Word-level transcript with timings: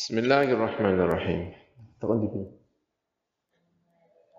Bismillahirrahmanirrahim. 0.00 1.52
Tekan 2.00 2.24
di 2.24 2.28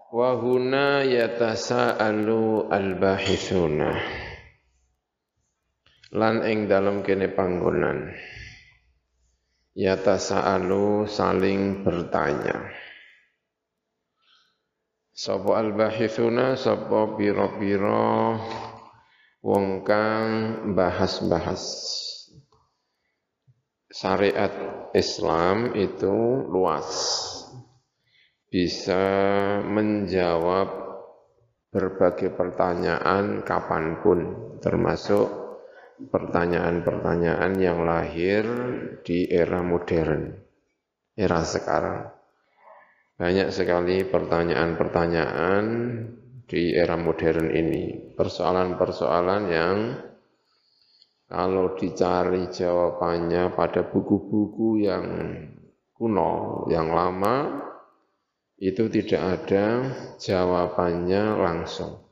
Wa 0.10 0.34
huna 0.34 1.06
yatasaalu 1.06 2.66
al-bahithuna. 2.66 3.94
Lan 6.18 6.42
ing 6.50 6.66
dalam 6.66 7.06
kene 7.06 7.30
panggonan. 7.30 8.10
Yatasaalu 9.78 11.06
saling 11.06 11.86
bertanya. 11.86 12.58
Sapa 15.14 15.62
al-bahithuna 15.62 16.58
sapa 16.58 17.14
pira-pira 17.14 18.34
wong 19.46 19.86
kang 19.86 20.26
bahas-bahas 20.74 22.01
syariat 23.92 24.52
Islam 24.96 25.76
itu 25.76 26.48
luas 26.48 26.90
bisa 28.52 29.04
menjawab 29.64 30.68
berbagai 31.72 32.36
pertanyaan 32.36 33.48
kapan 33.48 34.04
pun, 34.04 34.20
termasuk 34.60 35.32
pertanyaan-pertanyaan 36.12 37.54
yang 37.56 37.88
lahir 37.88 38.44
di 39.08 39.32
era 39.32 39.64
modern, 39.64 40.36
era 41.16 41.40
sekarang. 41.48 42.12
Banyak 43.16 43.56
sekali 43.56 44.04
pertanyaan-pertanyaan 44.04 45.64
di 46.44 46.76
era 46.76 47.00
modern 47.00 47.48
ini, 47.56 48.12
persoalan-persoalan 48.20 49.44
yang 49.48 49.78
kalau 51.32 51.80
dicari 51.80 52.52
jawabannya 52.52 53.56
pada 53.56 53.88
buku-buku 53.88 54.84
yang 54.84 55.08
kuno, 55.96 56.68
yang 56.68 56.92
lama, 56.92 57.64
itu 58.60 58.92
tidak 58.92 59.40
ada 59.40 59.96
jawabannya 60.20 61.24
langsung. 61.40 62.04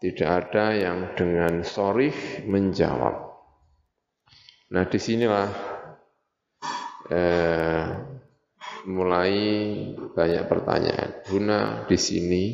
Tidak 0.00 0.24
ada 0.24 0.72
yang 0.72 1.12
dengan 1.12 1.60
sorih 1.60 2.16
menjawab. 2.48 3.28
Nah 4.72 4.84
di 4.88 4.96
sinilah 4.96 5.48
eh, 7.12 7.84
mulai 8.88 9.36
banyak 10.16 10.44
pertanyaan. 10.48 11.10
Guna 11.28 11.84
di 11.84 11.98
sini 12.00 12.44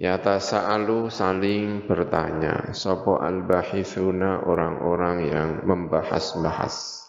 ya 0.00 0.16
tasa'alu 0.16 1.12
saling 1.12 1.84
bertanya. 1.84 2.72
Sopo 2.72 3.20
al-bahithuna 3.20 4.48
orang-orang 4.48 5.28
yang 5.28 5.50
membahas-bahas. 5.68 7.04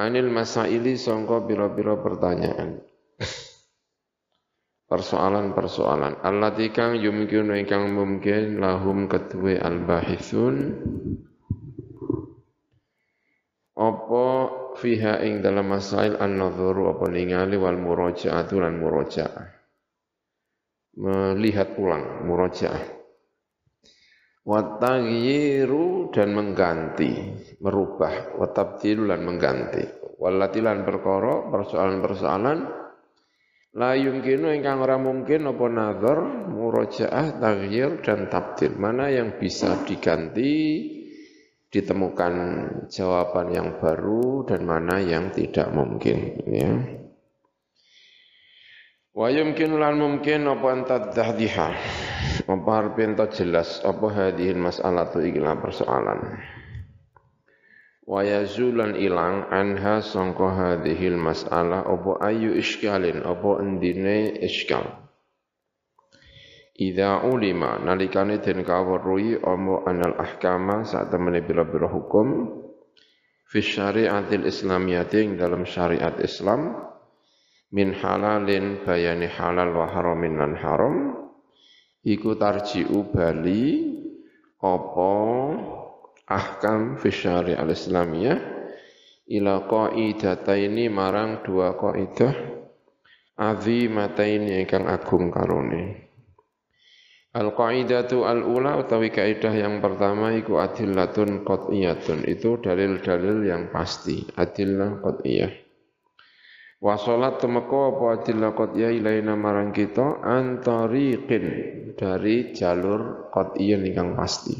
Anil 0.00 0.32
masaili 0.32 0.96
songko 0.96 1.44
biro-biro 1.44 2.00
pertanyaan. 2.00 2.80
Persoalan-persoalan. 4.90 6.24
Allati 6.24 6.72
kang 6.72 6.96
yumkinu 6.96 7.60
ingkang 7.60 7.92
mungkin 7.92 8.56
lahum 8.56 9.04
kedue 9.04 9.60
al-bahithun. 9.60 10.80
Apa 13.76 14.28
fiha 14.80 15.20
ing 15.24 15.44
dalam 15.44 15.68
masail 15.68 16.16
an-nadhuru 16.16 16.92
apa 16.92 17.08
ningali 17.08 17.56
wal 17.56 17.76
murajaatu 17.76 18.60
lan 18.60 18.80
murajaah 18.80 19.61
melihat 20.96 21.76
ulang 21.80 22.28
murajaah 22.28 23.02
Watagyiru 24.42 26.10
dan 26.10 26.34
mengganti, 26.34 27.14
merubah, 27.62 28.34
watabdilu 28.42 29.06
dan 29.06 29.22
mengganti. 29.22 29.86
Walatilan 30.18 30.82
perkara, 30.82 31.46
persoalan-persoalan, 31.46 32.58
la 33.78 33.94
yumkinu 33.94 34.50
ingkang 34.50 34.82
ora 34.82 34.98
mungkin 34.98 35.46
apa 35.46 35.66
nazar, 35.70 36.18
murojaah, 36.50 37.38
taghyir 37.38 38.02
dan 38.02 38.26
tabdil. 38.26 38.74
Mana 38.74 39.14
yang 39.14 39.38
bisa 39.38 39.86
diganti, 39.86 40.90
ditemukan 41.70 42.34
jawaban 42.90 43.46
yang 43.54 43.78
baru 43.78 44.42
dan 44.42 44.66
mana 44.66 44.98
yang 44.98 45.30
tidak 45.30 45.70
mungkin. 45.70 46.18
Ya. 46.50 47.01
Wa 49.12 49.28
yumkinu 49.28 49.76
lan 49.76 50.00
mungkin 50.00 50.48
apa 50.48 50.66
antadzahdiha 50.72 51.68
apa 52.48 52.70
harfin 52.72 53.12
jelas 53.28 53.84
apa 53.84 54.08
hadihin 54.08 54.56
masalah 54.56 55.12
tu 55.12 55.20
ikilah 55.20 55.60
persoalan. 55.60 56.40
Wa 58.08 58.24
yazulan 58.24 58.96
ilang 58.96 59.52
anha 59.52 60.00
sangka 60.00 60.48
hadhil 60.56 61.20
masalah 61.20 61.84
apa 61.84 62.24
ayu 62.24 62.56
iskalin 62.56 63.20
apa 63.20 63.60
endine 63.60 64.32
iskal. 64.40 65.12
Idza 66.72 67.28
ulima 67.28 67.76
nalikane 67.84 68.40
den 68.40 68.64
kaweruhi 68.64 69.36
apa 69.36 69.74
anal 69.92 70.16
ahkama 70.16 70.88
saat 70.88 71.12
temene 71.12 71.44
bira-bira 71.44 71.84
hukum 71.84 72.48
fi 73.44 73.60
syariatil 73.60 74.48
islamiyati 74.48 75.36
dalam 75.36 75.68
syariat 75.68 76.16
Islam 76.16 76.91
min 77.72 77.96
halalin 77.96 78.84
bayani 78.84 79.26
halal 79.32 79.72
wa 79.72 79.88
haramin 79.88 80.36
lan 80.36 80.52
haram 80.60 80.96
iku 82.04 82.36
tarji'u 82.36 83.08
bali 83.08 83.96
apa 84.60 85.14
ahkam 86.28 87.00
fi 87.00 87.08
syari 87.08 87.56
al-islamiyah 87.56 88.38
ila 89.32 89.64
qaidataini 89.64 90.92
marang 90.92 91.40
dua 91.40 91.72
qaidah 91.80 92.36
azimataini 93.40 94.60
ingkang 94.60 94.84
agung 94.86 95.32
karone. 95.32 96.12
Al-qaidatu 97.32 98.28
al-ula 98.28 98.76
utawi 98.76 99.08
kaidah 99.08 99.56
yang 99.56 99.80
pertama 99.80 100.36
iku 100.36 100.60
adillatun 100.60 101.48
qat'iyatun 101.48 102.28
itu 102.28 102.60
dalil-dalil 102.60 103.48
yang 103.48 103.72
pasti 103.72 104.20
adillah 104.36 105.00
qat'iyah 105.00 105.61
Wa 106.82 106.98
salat 106.98 107.38
temeko 107.38 107.94
apa 107.94 108.04
adillah 108.18 108.58
qat'iyah 108.58 108.90
ilaina 108.90 109.38
marang 109.38 109.70
kita 109.70 110.18
antariqin 110.18 111.46
dari 111.94 112.50
jalur 112.50 113.30
qat'iyah 113.30 113.86
ingkang 113.86 114.18
pasti. 114.18 114.58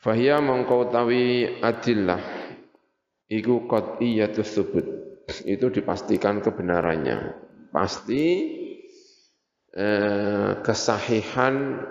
Fahia 0.00 0.40
mongko 0.40 0.88
tawi 0.88 1.60
adillah 1.60 2.20
iku 3.28 3.68
qat'iyatus 3.68 4.48
subut. 4.56 4.86
Itu 5.44 5.68
dipastikan 5.68 6.40
kebenarannya. 6.40 7.36
Pasti 7.68 8.24
eh, 9.68 10.50
kesahihan 10.64 11.84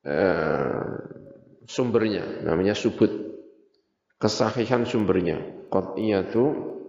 eh, 0.00 0.96
sumbernya 1.68 2.40
namanya 2.40 2.72
subut. 2.72 3.36
Kesahihan 4.16 4.88
sumbernya. 4.88 5.68
Qat'iyatu 5.68 6.79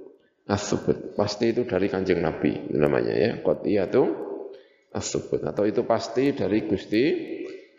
as-subut. 0.52 1.16
Pasti 1.16 1.56
itu 1.56 1.64
dari 1.64 1.88
kanjeng 1.88 2.20
Nabi 2.20 2.76
namanya 2.76 3.16
ya. 3.16 3.32
Qat'iyatu 3.40 4.04
as-subut. 4.92 5.40
Atau 5.48 5.64
itu 5.64 5.88
pasti 5.88 6.36
dari 6.36 6.68
Gusti 6.68 7.04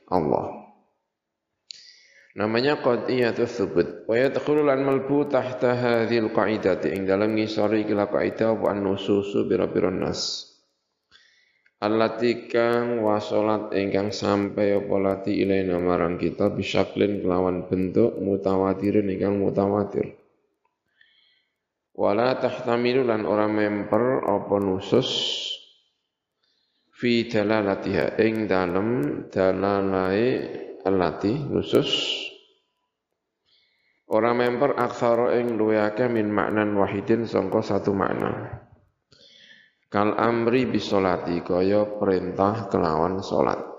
Allah. 0.09 0.63
Namanya 2.33 2.81
qat'iyatu 2.81 3.45
as-subut. 3.45 4.09
Wa 4.09 4.17
yadkhulu 4.17 4.65
lan 4.65 4.89
malbu 4.89 5.29
tahta 5.29 5.77
hadhil 5.77 6.33
qa'idati 6.33 6.97
ing 6.97 7.05
dalam 7.05 7.37
ngisori 7.37 7.85
kila 7.85 8.09
qaidah 8.09 8.57
wa 8.57 8.73
nususu 8.73 9.45
bira-bira 9.45 9.93
nas. 9.93 10.49
Allati 11.83 12.47
kang 12.47 13.03
wasolat 13.03 13.75
ingkang 13.75 14.15
sampai 14.15 14.71
apa 14.71 14.97
lati 15.03 15.43
ilaina 15.43 15.83
kita 16.15 16.55
bisaklin 16.55 17.27
kelawan 17.27 17.67
bentuk 17.67 18.23
mutawatirin 18.23 19.11
ingkang 19.11 19.43
mutawatir 19.43 20.22
wala 21.93 22.37
tahtamilu 22.41 23.05
lan 23.05 23.29
ora 23.29 23.49
memper 23.49 24.25
apa 24.25 24.57
nusus 24.61 25.09
fi 26.97 27.29
dalalatiha. 27.29 28.17
Ing 28.21 28.49
dalem 28.49 28.89
dalalai 29.29 30.25
alati 30.85 31.33
nusus. 31.49 31.91
Ora 34.13 34.37
memper 34.37 34.77
aksara 34.77 35.41
ing 35.41 35.57
luwe 35.57 35.81
akeh 35.81 36.09
min 36.13 36.29
maknan 36.29 36.77
wahidin 36.77 37.25
sangka 37.25 37.65
satu 37.65 37.97
makna. 37.97 38.61
Kal 39.89 40.17
amri 40.17 40.65
bisolati 40.69 41.45
kaya 41.45 41.85
perintah 42.01 42.69
kelawan 42.73 43.21
salat 43.21 43.73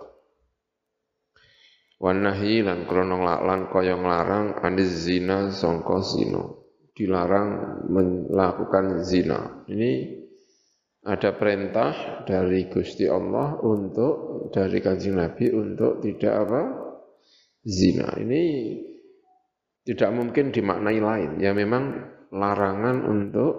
wan 2.04 2.20
nahyi 2.20 2.60
lan 2.62 2.84
krana 2.84 3.40
lan 3.42 3.72
kaya 3.72 3.96
nglarang 3.96 4.60
aniz 4.60 5.08
zina 5.08 5.48
sangka 5.56 6.04
zina 6.04 6.63
dilarang 6.94 7.82
melakukan 7.90 9.02
zina. 9.02 9.66
Ini 9.66 9.92
ada 11.04 11.36
perintah 11.36 12.24
dari 12.24 12.70
Gusti 12.72 13.10
Allah 13.10 13.60
untuk 13.60 14.48
dari 14.54 14.80
kanjeng 14.80 15.20
Nabi 15.20 15.52
untuk 15.52 16.00
tidak 16.00 16.34
apa 16.48 16.62
zina. 17.66 18.14
Ini 18.16 18.42
tidak 19.84 20.10
mungkin 20.16 20.56
dimaknai 20.56 21.00
lain. 21.04 21.32
Ya 21.44 21.52
memang 21.52 22.14
larangan 22.32 23.04
untuk 23.04 23.54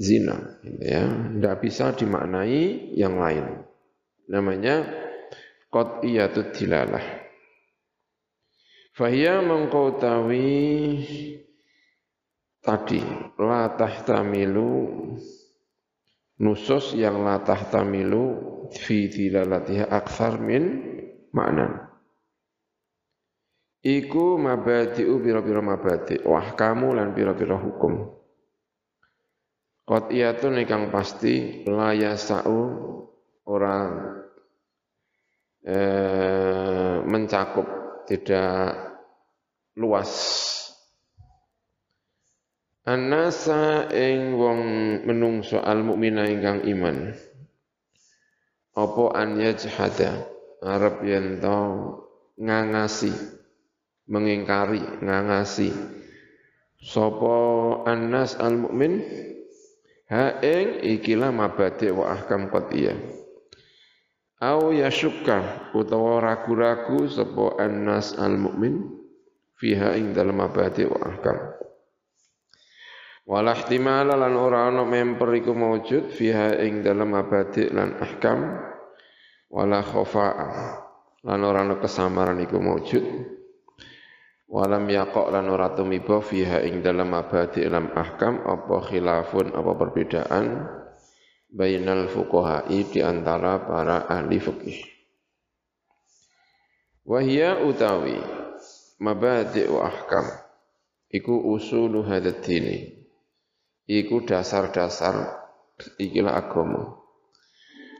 zina, 0.00 0.58
gitu 0.66 0.82
ya. 0.82 1.06
Tidak 1.06 1.56
bisa 1.62 1.94
dimaknai 1.94 2.96
yang 2.98 3.14
lain. 3.20 3.62
Namanya 4.26 4.82
qat'iyatud 5.70 6.50
dilalah. 6.56 7.04
Fahya 8.92 9.40
mengkotawi 9.40 10.50
tadi 12.62 13.02
la 13.42 13.74
tahtamilu 13.74 14.70
nusus 16.38 16.94
yang 16.94 17.26
la 17.26 17.42
tahtamilu 17.42 18.24
fi 18.70 19.10
dilalatiha 19.10 19.90
akthar 19.90 20.38
min 20.38 20.64
makna. 21.34 21.90
Iku 23.82 24.38
mabadi'u 24.38 25.18
bira-bira 25.18 25.58
mabadi' 25.58 26.22
wah 26.22 26.54
kamu 26.54 26.94
lan 26.94 27.10
bira-bira 27.18 27.58
hukum. 27.58 28.14
Qat'iyatun 29.82 30.62
ikang 30.62 30.94
pasti 30.94 31.66
la 31.66 31.90
yasa'u 31.90 32.60
orang 33.50 33.90
eh, 35.66 37.02
mencakup 37.02 37.66
tidak 38.06 38.70
luas 39.74 40.12
Anasa 42.82 43.86
ing 43.94 44.34
wong 44.34 44.62
menungso 45.06 45.62
al 45.62 45.86
mukmina 45.86 46.26
ingkang 46.26 46.66
iman. 46.66 47.14
Apa 48.74 49.04
an 49.14 49.38
yajhada? 49.38 50.26
Arep 50.58 51.06
yen 51.06 51.38
to 51.38 51.58
ngangasi 52.42 53.14
mengingkari 54.10 54.82
ngangasi. 54.98 55.70
Sapa 56.82 57.86
annas 57.86 58.34
al 58.42 58.58
mukmin 58.58 58.98
ha 60.10 60.42
ing 60.42 60.82
ikilah 60.82 61.30
mabadi 61.30 61.86
wa 61.94 62.10
ahkam 62.18 62.50
qatiyah. 62.50 62.98
Au 64.42 64.74
yashukka 64.74 65.70
utawa 65.70 66.18
ragu-ragu 66.18 67.06
sapa 67.06 67.62
annas 67.62 68.18
al 68.18 68.34
mukmin 68.34 68.90
fiha 69.54 69.94
ing 69.94 70.10
dalam 70.18 70.42
mabadi 70.42 70.82
wa 70.82 70.98
ahkam 70.98 71.61
Wala 73.22 73.54
ihtimala 73.54 74.18
lan 74.18 74.34
ora 74.34 74.66
ana 74.66 74.82
memper 74.82 75.30
iku 75.38 75.54
maujud 75.54 76.10
fiha 76.10 76.58
ing 76.58 76.82
dalam 76.82 77.14
abadi 77.14 77.70
lan 77.70 77.94
ahkam. 78.02 78.38
Wala 79.46 79.78
khafa'a 79.78 80.48
lan 81.22 81.40
ora 81.46 81.62
ana 81.62 81.78
kesamaran 81.78 82.42
iku 82.42 82.58
maujud 82.58 83.04
walam 84.52 84.84
yaqa 84.84 85.32
lan 85.32 85.48
ora 85.48 85.72
tumiba 85.72 86.18
fiha 86.18 86.66
ing 86.66 86.82
dalam 86.82 87.14
abadi 87.14 87.62
lan 87.70 87.94
ahkam. 87.94 88.42
Apa 88.42 88.90
khilafun 88.90 89.54
apa 89.54 89.70
perbedaan 89.78 90.46
bainal 91.46 92.10
fuqaha'i 92.10 92.90
di 92.90 93.06
antara 93.06 93.62
para 93.62 94.08
ahli 94.10 94.40
fikih 94.42 94.92
wahia 97.06 97.62
utawi 97.62 98.18
mabadi 98.98 99.66
wa 99.70 99.86
ahkam. 99.86 100.26
Iku 101.12 101.52
usulu 101.52 102.08
hadat 102.08 102.40
iku 104.00 104.24
dasar-dasar 104.24 105.42
ikilah 106.00 106.38
agama. 106.38 106.96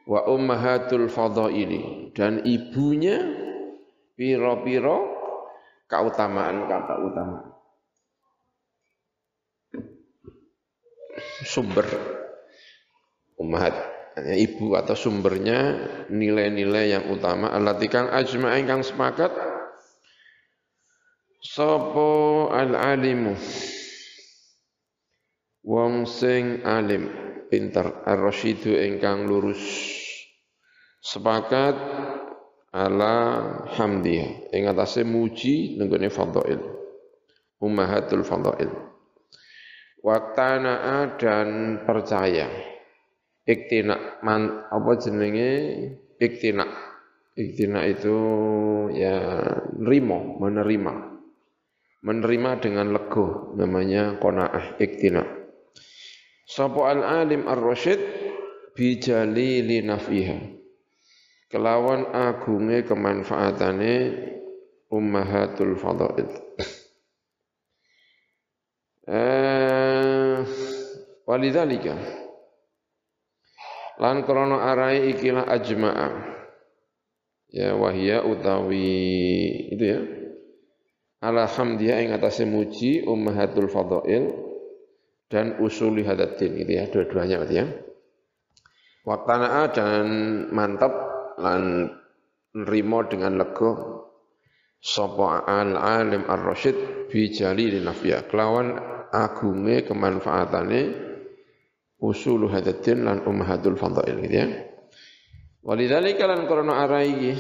Wa 0.09 0.27
ummahatul 0.27 1.07
fadaili 1.13 2.11
dan 2.17 2.43
ibunya 2.43 3.23
piro-piro 4.19 5.13
keutamaan 5.87 6.67
kata 6.67 6.95
utama. 7.05 7.39
Sumber 11.45 11.87
ummahat. 13.37 13.75
Ibu 14.13 14.77
atau 14.77 14.93
sumbernya 14.93 15.89
nilai-nilai 16.13 16.93
yang 16.93 17.05
utama. 17.09 17.49
Allati 17.49 17.89
kang 17.89 18.13
ajma'in 18.13 18.69
kang 18.69 18.85
sepakat. 18.85 19.33
Sapa 21.41 22.13
al-alimu 22.53 23.35
wong 25.63 26.11
sing 26.11 26.67
alim 26.67 27.07
pinter 27.47 28.03
ar-rasyidu 28.07 28.75
ingkang 28.75 29.31
lurus. 29.31 29.63
Sepakat 31.03 31.75
ala 32.71 33.17
hamdiyah 33.75 34.55
ing 34.55 34.71
atase 34.71 35.03
muji 35.03 35.77
nenggone 35.77 36.09
fadhail 36.09 36.63
ummahatul 37.59 38.25
fadhail. 38.25 38.71
Waktana 40.03 41.15
dan 41.19 41.79
percaya. 41.87 42.51
Iktina 43.43 44.23
man 44.23 44.67
apa 44.71 44.99
jenenge? 44.99 45.51
Iktina 46.19 46.67
iktina 47.35 47.87
itu 47.87 48.19
ya 48.95 49.19
nerima 49.75 50.39
menerima. 50.39 50.95
Menerima 52.03 52.51
dengan 52.59 52.95
lego 52.95 53.55
namanya 53.55 54.19
qanaah 54.19 54.79
iktina 54.83 55.42
Sapa 56.53 56.93
al-alim 56.93 57.49
ar-rasyid? 57.49 58.01
Bi 58.77 59.01
jalili 59.01 59.81
nafiha. 59.81 60.37
Kelawan 61.49 62.13
agunge 62.13 62.85
kemanfaatane 62.85 63.95
ummahatul 64.93 65.81
fadail. 65.81 66.29
Eh, 69.03 70.39
walidzalika 71.27 71.99
lan 73.99 74.23
krana 74.23 74.63
arai 74.63 75.11
ikilah 75.11 75.43
ajma'a. 75.43 76.09
Ya 77.51 77.75
wahia 77.75 78.23
utawi 78.23 79.75
itu 79.75 79.85
ya. 79.85 80.01
Alhamdulillah 81.19 81.99
ing 81.99 82.11
atase 82.15 82.47
muji 82.47 83.03
ummahatul 83.03 83.67
fadail 83.67 84.52
dan 85.33 85.57
usuli 85.65 86.05
hadatin 86.05 86.61
gitu 86.61 86.73
ya 86.77 86.85
dua-duanya 86.93 87.41
berarti 87.41 87.57
ya. 87.57 87.67
Waktana'a 89.09 89.63
dan 89.73 90.07
mantap 90.53 90.93
lan 91.41 91.89
nerimo 92.53 93.01
dengan 93.09 93.41
lego 93.41 93.73
sapa 94.77 95.49
al 95.49 95.73
alim 95.75 96.29
ar 96.29 96.45
rasyid 96.45 97.09
bi 97.09 97.33
jalil 97.33 97.81
nafya 97.81 98.29
kelawan 98.29 98.77
agunge 99.09 99.89
kemanfaatane 99.89 100.81
usulu 101.97 102.53
hadatin 102.53 103.09
lan 103.09 103.25
ummahatul 103.25 103.81
fadail 103.81 104.21
gitu 104.21 104.37
ya. 104.37 104.49
Walidzalika 105.65 106.29
lan 106.29 106.45
karena 106.45 106.85
arai 106.85 107.33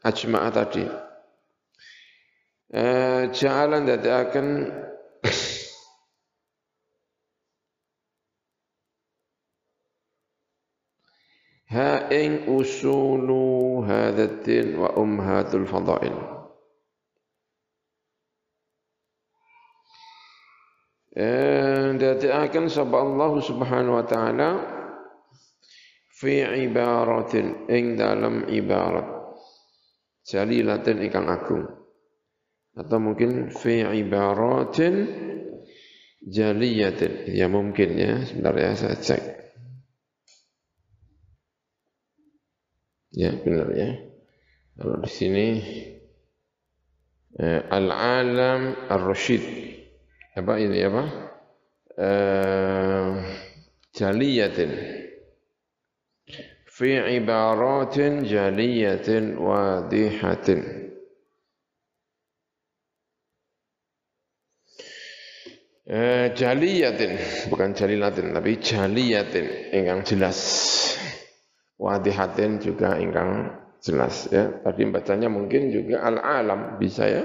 ajma'a 0.00 0.48
tadi. 0.54 0.84
Eh 2.68 3.22
ja'alan 3.36 3.84
dadakan 3.84 4.46
ha 11.68 12.08
ing 12.08 12.48
usulu 12.48 13.84
hadzal 13.84 14.68
wa 14.80 14.88
ummahatul 14.96 15.68
fadail 15.68 16.16
eh 21.12 21.92
akan 22.28 22.64
sapa 22.72 22.96
Allah 22.96 23.32
Subhanahu 23.42 23.98
wa 24.00 24.06
taala 24.06 24.50
fi 26.18 26.46
ibaratin 26.66 27.68
ing 27.68 28.00
dalam 28.00 28.48
ibarat 28.48 29.06
jalilatin 30.24 31.04
ingkang 31.04 31.28
agung 31.28 31.68
atau 32.78 32.98
mungkin 33.02 33.50
fi 33.52 33.82
ibaratin 33.82 34.94
jaliyatin 36.22 37.28
ya 37.34 37.46
mungkin 37.50 37.88
ya 37.98 38.22
sebentar 38.24 38.54
ya 38.56 38.72
saya 38.78 38.96
cek 38.98 39.22
Ya, 43.18 43.34
benar 43.34 43.74
ya. 43.74 43.98
Kalau 44.78 45.02
di 45.02 45.10
sini 45.10 45.46
eh, 47.34 47.60
al-alam 47.66 48.86
ar-rasyid. 48.86 49.42
Apa 50.38 50.54
ini 50.62 50.78
apa? 50.86 51.04
Eh, 51.98 53.10
jaliyatin. 53.90 54.70
Fi 56.62 57.18
ibaratin 57.18 58.22
jaliyatin 58.22 59.34
wadihatin. 59.34 60.60
Eh, 65.90 66.30
jaliyatin 66.38 67.18
bukan 67.50 67.74
jalilatin 67.74 68.30
tapi 68.30 68.62
jaliyatin 68.62 69.74
yang 69.74 70.06
jelas 70.06 70.38
wadihatin 71.78 72.58
juga 72.58 72.98
ingkang 72.98 73.54
jelas 73.78 74.26
ya. 74.28 74.50
Tadi 74.66 74.82
bacanya 74.90 75.30
mungkin 75.30 75.70
juga 75.70 76.02
al-alam 76.02 76.76
bisa 76.76 77.06
ya. 77.06 77.24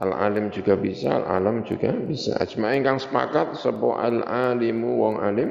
Al-alim 0.00 0.48
juga 0.48 0.80
bisa, 0.80 1.12
al-alam 1.12 1.60
juga 1.64 1.92
bisa. 1.92 2.32
Ajma 2.40 2.72
ingkang 2.72 2.96
sepakat 2.96 3.52
sapa 3.60 4.00
al-alimu 4.00 4.96
wong 4.96 5.16
alim 5.20 5.50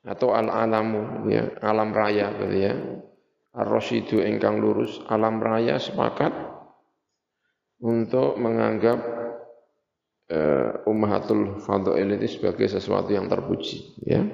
atau 0.00 0.32
al-alamu 0.32 1.28
ya, 1.28 1.52
alam 1.60 1.92
raya 1.92 2.32
gitu 2.40 2.56
ya. 2.56 2.72
Ar-rasyidu 3.52 4.24
ingkang 4.24 4.64
lurus, 4.64 5.04
alam 5.12 5.44
raya 5.44 5.76
sepakat 5.76 6.32
untuk 7.84 8.40
menganggap 8.40 8.96
uh, 10.32 10.88
ummahatul 10.88 11.60
fadhail 11.60 12.16
sebagai 12.24 12.64
sesuatu 12.64 13.12
yang 13.12 13.28
terpuji 13.28 13.98
ya. 14.08 14.24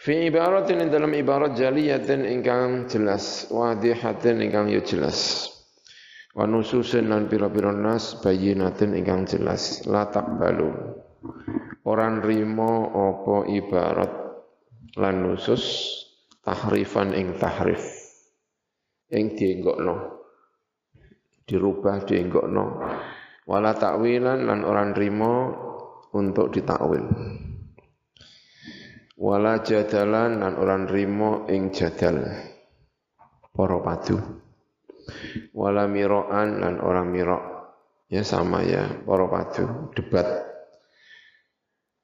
Fi 0.00 0.32
ibaratin 0.32 0.88
dalam 0.88 1.12
ibarat 1.12 1.52
jaliyatin 1.52 2.24
ingkang 2.24 2.88
jelas, 2.88 3.44
wadihatin 3.52 4.40
ingkang 4.40 4.72
yo 4.72 4.80
jelas. 4.80 5.44
Wa 6.32 6.48
nususin 6.48 7.12
lan 7.12 7.28
pira-pira 7.28 7.68
nas 7.68 8.16
bayinatin 8.24 8.96
ingkang 8.96 9.28
jelas. 9.28 9.84
La 9.84 10.08
takbalu 10.08 10.72
orang 11.84 12.24
rimo 12.24 12.88
apa 12.88 13.36
ibarat 13.52 14.12
lan 14.96 15.20
nusus 15.20 15.92
tahrifan 16.48 17.12
ing 17.12 17.36
tahrif. 17.36 17.84
Ing 19.12 19.36
dienggokno. 19.36 20.16
Dirubah 21.44 22.08
dienggokno. 22.08 22.64
Wala 23.44 23.76
takwilan 23.76 24.48
lan 24.48 24.64
orang 24.64 24.96
rimo 24.96 25.34
untuk 26.16 26.56
ditakwil 26.56 27.04
wala 29.20 29.60
jadalan 29.60 30.40
lan 30.40 30.56
orang 30.56 30.88
rimo 30.88 31.44
ing 31.52 31.68
jadal. 31.70 32.24
Para 33.52 33.78
padu. 33.84 34.16
Wala 35.52 35.84
miroan 35.84 36.64
dan 36.64 36.80
orang 36.80 37.12
mirok. 37.12 37.42
Ya 38.08 38.24
sama 38.24 38.64
ya 38.64 38.88
para 39.04 39.28
padu. 39.28 39.92
Debat. 39.92 40.48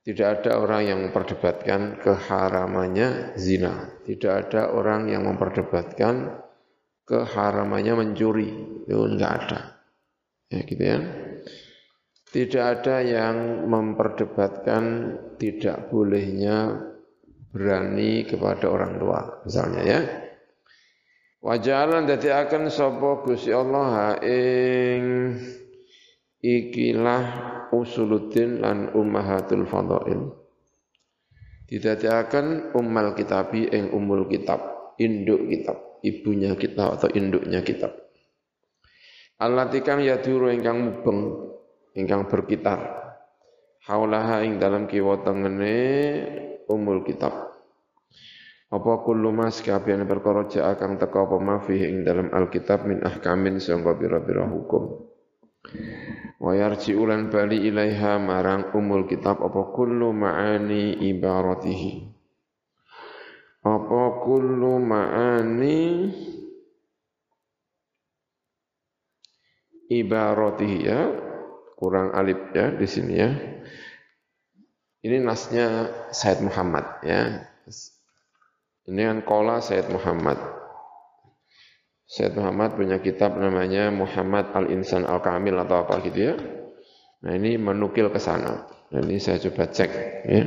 Tidak 0.07 0.23
ada 0.23 0.63
orang 0.63 0.87
yang 0.87 0.99
memperdebatkan 1.09 1.99
keharamannya 1.99 3.35
zina. 3.35 3.99
Tidak 4.07 4.31
ada 4.47 4.71
orang 4.71 5.11
yang 5.11 5.27
memperdebatkan 5.27 6.31
keharamannya 7.09 7.95
mencuri. 7.97 8.51
Itu 8.87 9.03
enggak 9.03 9.33
ada. 9.43 9.61
Ya 10.47 10.63
gitu 10.63 10.85
ya. 10.85 10.99
Tidak 12.31 12.63
ada 12.63 13.03
yang 13.03 13.67
memperdebatkan 13.67 14.85
tidak 15.43 15.91
bolehnya 15.91 16.95
berani 17.57 18.29
kepada 18.29 18.69
orang 18.69 19.01
tua 19.01 19.41
misalnya 19.49 19.83
ya 19.83 20.01
Wajalan 21.47 22.11
dadi 22.11 22.27
akan 22.27 22.67
sapa 22.67 23.23
Gusti 23.23 23.55
Allah 23.55 24.19
ing 24.19 25.39
ikilah 26.43 27.25
usuluddin 27.71 28.67
lan 28.67 28.91
ummahatul 28.91 29.63
fadail. 29.71 30.35
Didadekaken 31.71 32.75
ummal 32.75 33.15
kitabi 33.15 33.71
ing 33.71 33.95
umul 33.95 34.27
kitab, 34.27 34.95
induk 34.99 35.47
kitab, 35.47 36.03
ibunya 36.03 36.59
kitab 36.59 36.99
atau 36.99 37.15
induknya 37.15 37.63
kitab. 37.63 37.95
Allah 39.39 39.71
tikang 39.71 40.03
yaduru 40.03 40.51
ingkang 40.51 40.83
mubeng, 40.83 41.47
ingkang 41.95 42.27
berkitar. 42.27 43.07
Haulaha 43.87 44.43
ing 44.43 44.59
dalam 44.59 44.91
kiwa 44.91 45.23
tengene 45.23 45.79
umul 46.71 47.03
kitab. 47.07 47.57
Apa 48.67 49.07
kullu 49.07 49.31
mas 49.31 49.63
kabehane 49.63 50.03
perkara 50.03 50.51
ja 50.51 50.75
kang 50.75 50.99
teka 50.99 51.23
apa 51.23 51.39
mafi 51.39 51.79
ing 51.79 52.03
dalam 52.03 52.35
Alkitab 52.35 52.83
min 52.83 52.99
ahkamin 52.99 53.63
sangka 53.63 53.95
pira-pira 53.95 54.43
hukum. 54.43 55.07
Wa 56.43 56.53
yarji 56.53 56.99
ulan 56.99 57.31
bali 57.31 57.63
ilaiha 57.71 58.19
marang 58.19 58.75
umul 58.75 59.07
kitab 59.07 59.39
apa 59.39 59.71
kullu 59.71 60.11
ma'ani 60.11 60.99
ibaratihi. 60.99 62.11
Apa 63.63 64.03
kullu 64.27 64.83
ma'ani 64.83 65.79
ibaratihi 69.87 70.79
ya 70.83 71.01
kurang 71.79 72.11
alif 72.19 72.51
ya 72.51 72.75
di 72.75 72.87
sini 72.91 73.15
ya. 73.15 73.31
Ini 75.07 75.23
nasnya 75.23 75.87
Said 76.11 76.43
Muhammad 76.43 76.83
ya. 77.07 77.47
Ini 78.91 79.03
kan 79.07 79.19
kola 79.23 79.63
Said 79.63 79.87
Muhammad. 79.87 80.35
Said 82.11 82.35
Muhammad 82.35 82.75
punya 82.75 82.99
kitab 82.99 83.39
namanya 83.39 83.95
Muhammad 83.95 84.51
Al-Insan 84.51 85.07
Al-Kamil 85.07 85.55
atau 85.63 85.87
apa 85.87 86.03
gitu 86.03 86.35
ya. 86.35 86.35
Nah 87.23 87.33
ini 87.39 87.55
menukil 87.55 88.11
ke 88.11 88.19
sana. 88.19 88.67
Nah, 88.67 89.03
ini 89.03 89.19
saya 89.19 89.39
coba 89.43 89.71
cek 89.71 89.91
ya. 90.27 90.43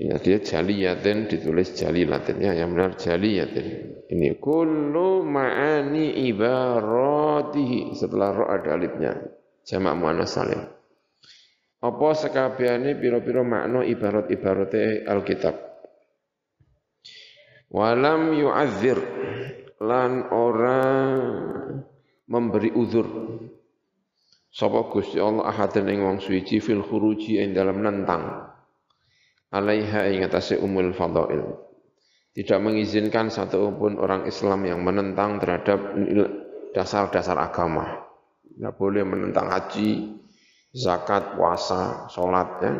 Ya, 0.00 0.16
dia 0.16 0.40
jaliyatin 0.40 1.28
ditulis 1.28 1.76
jalilatin 1.76 2.40
ya, 2.40 2.56
yang 2.56 2.72
benar 2.72 2.96
jaliyatin. 2.96 4.00
Ini 4.08 4.40
kullu 4.40 5.20
ma'ani 5.28 6.24
ibaratihi 6.24 7.92
setelah 7.92 8.32
ro 8.32 8.48
ada 8.48 8.80
alifnya. 8.80 9.12
Jamak 9.60 9.94
muannas 10.00 10.32
salim. 10.32 10.79
Apa 11.80 12.12
sekabiane 12.12 12.92
pira-pira 13.00 13.40
makna 13.40 13.80
ibarat-ibarate 13.80 15.08
Alkitab? 15.08 15.56
Walam 17.72 18.36
yu'adzir 18.36 18.98
lan 19.80 20.28
ora 20.28 20.82
memberi 22.28 22.70
uzur 22.74 23.06
sapa 24.50 24.90
Gusti 24.90 25.22
Allah 25.22 25.48
ahadan 25.48 25.88
ing 25.88 26.02
wong 26.02 26.18
suci 26.18 26.58
fil 26.58 26.82
khuruji 26.82 27.38
ing 27.38 27.54
dalam 27.54 27.80
nentang 27.80 28.50
alaiha 29.54 30.10
ing 30.10 30.26
atase 30.26 30.58
umul 30.58 30.90
fadail 30.92 31.70
tidak 32.30 32.58
mengizinkan 32.62 33.26
satu 33.26 33.74
pun 33.74 33.98
orang 33.98 34.26
Islam 34.30 34.62
yang 34.62 34.80
menentang 34.86 35.42
terhadap 35.42 35.98
dasar-dasar 36.70 37.34
agama. 37.34 38.06
Tidak 38.46 38.74
boleh 38.78 39.02
menentang 39.02 39.50
haji, 39.50 40.14
zakat, 40.74 41.36
puasa, 41.36 42.10
sholat, 42.10 42.48
ya. 42.62 42.72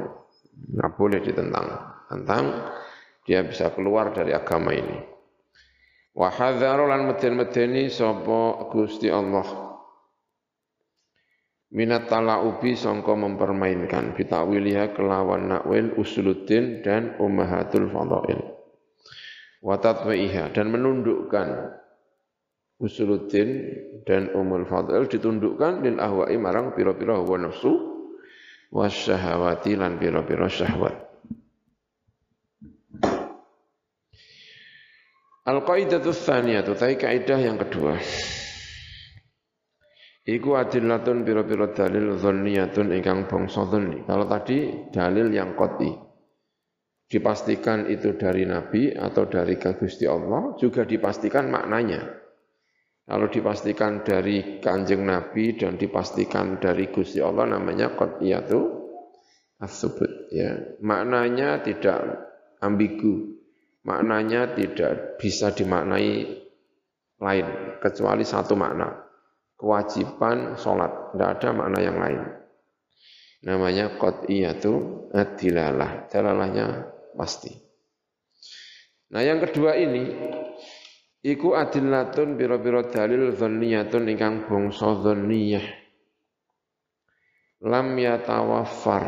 Tidak 0.61 0.91
boleh 0.99 1.21
ditentang. 1.25 1.67
Tentang 2.11 2.45
dia 3.25 3.47
bisa 3.47 3.73
keluar 3.73 4.13
dari 4.13 4.35
agama 4.35 4.75
ini. 4.75 4.99
Wa 6.13 6.29
hadzaru 6.29 6.91
lan 6.91 7.07
meden-medeni 7.07 7.87
sapa 7.87 8.69
Gusti 8.69 9.09
Allah 9.09 9.71
minat 11.71 12.11
talaubi 12.11 12.75
sangka 12.75 13.15
mempermainkan 13.15 14.19
bitawiliha 14.19 14.91
kelawan 14.91 15.55
nakwil 15.55 15.95
usuluddin 15.95 16.83
dan 16.83 17.15
ummahatul 17.23 17.87
fadail 17.95 18.43
wa 19.63 19.79
tatwiha 19.79 20.51
dan 20.51 20.75
menundukkan 20.75 21.79
usuluddin 22.81 23.77
dan 24.09 24.33
umul 24.33 24.65
fadail 24.65 25.05
ditundukkan 25.05 25.85
lil 25.85 26.01
ahwa'i 26.01 26.41
marang 26.41 26.73
pira-pira 26.73 27.21
hawa 27.21 27.37
nafsu 27.37 27.77
wasyahawati 28.73 29.77
lan 29.77 30.01
pira-pira 30.01 30.49
syahwat 30.49 31.11
Al-qaidatu 35.41 36.13
tsaniyatu 36.13 36.77
tai 36.77 37.01
kaidah 37.01 37.41
yang 37.41 37.57
kedua. 37.57 37.97
Iku 40.29 40.53
adillatun 40.53 41.25
pira-pira 41.25 41.73
dalil 41.73 42.15
dzanniyatun 42.15 42.93
ingkang 42.93 43.25
bangsa 43.25 43.65
dzanni. 43.67 44.05
Kalau 44.05 44.29
tadi 44.29 44.69
dalil 44.93 45.33
yang 45.33 45.57
qati. 45.57 45.91
Dipastikan 47.11 47.91
itu 47.91 48.15
dari 48.15 48.47
Nabi 48.47 48.95
atau 48.95 49.27
dari 49.27 49.59
Gusti 49.59 50.07
Allah, 50.07 50.55
juga 50.61 50.87
dipastikan 50.87 51.51
maknanya. 51.51 52.20
Kalau 53.11 53.27
dipastikan 53.27 54.07
dari 54.07 54.63
kanjeng 54.63 55.03
Nabi 55.03 55.59
dan 55.59 55.75
dipastikan 55.75 56.63
dari 56.63 56.95
Gusti 56.95 57.19
Allah 57.19 57.59
namanya 57.59 57.91
qat'iyatu 57.99 58.61
as-subut 59.59 60.31
ya. 60.31 60.79
Maknanya 60.79 61.59
tidak 61.67 61.99
ambigu, 62.63 63.35
maknanya 63.83 64.55
tidak 64.55 65.19
bisa 65.19 65.51
dimaknai 65.51 66.39
lain 67.19 67.47
kecuali 67.83 68.23
satu 68.23 68.55
makna. 68.55 69.11
Kewajiban 69.59 70.55
sholat. 70.55 71.11
Tidak 71.11 71.31
ada 71.35 71.49
makna 71.51 71.79
yang 71.83 71.99
lain. 71.99 72.23
Namanya 73.43 73.99
qat'iyatu 73.99 74.73
ad-dilalah. 75.11 76.07
Dalalahnya 76.07 76.95
pasti. 77.19 77.51
Nah 79.11 79.27
yang 79.27 79.43
kedua 79.43 79.75
ini 79.75 80.15
iku 81.21 81.57
adillatun 81.57 82.37
biro-biro 82.37 82.89
dalil 82.89 83.33
dhanniyatun 83.37 84.09
ingkang 84.09 84.49
bangsa 84.49 84.97
dhanniyah 85.01 85.81
lam 87.65 87.97
yatawaffar. 87.97 89.05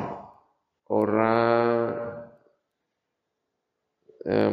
Ora 0.92 1.37
eh, 4.28 4.50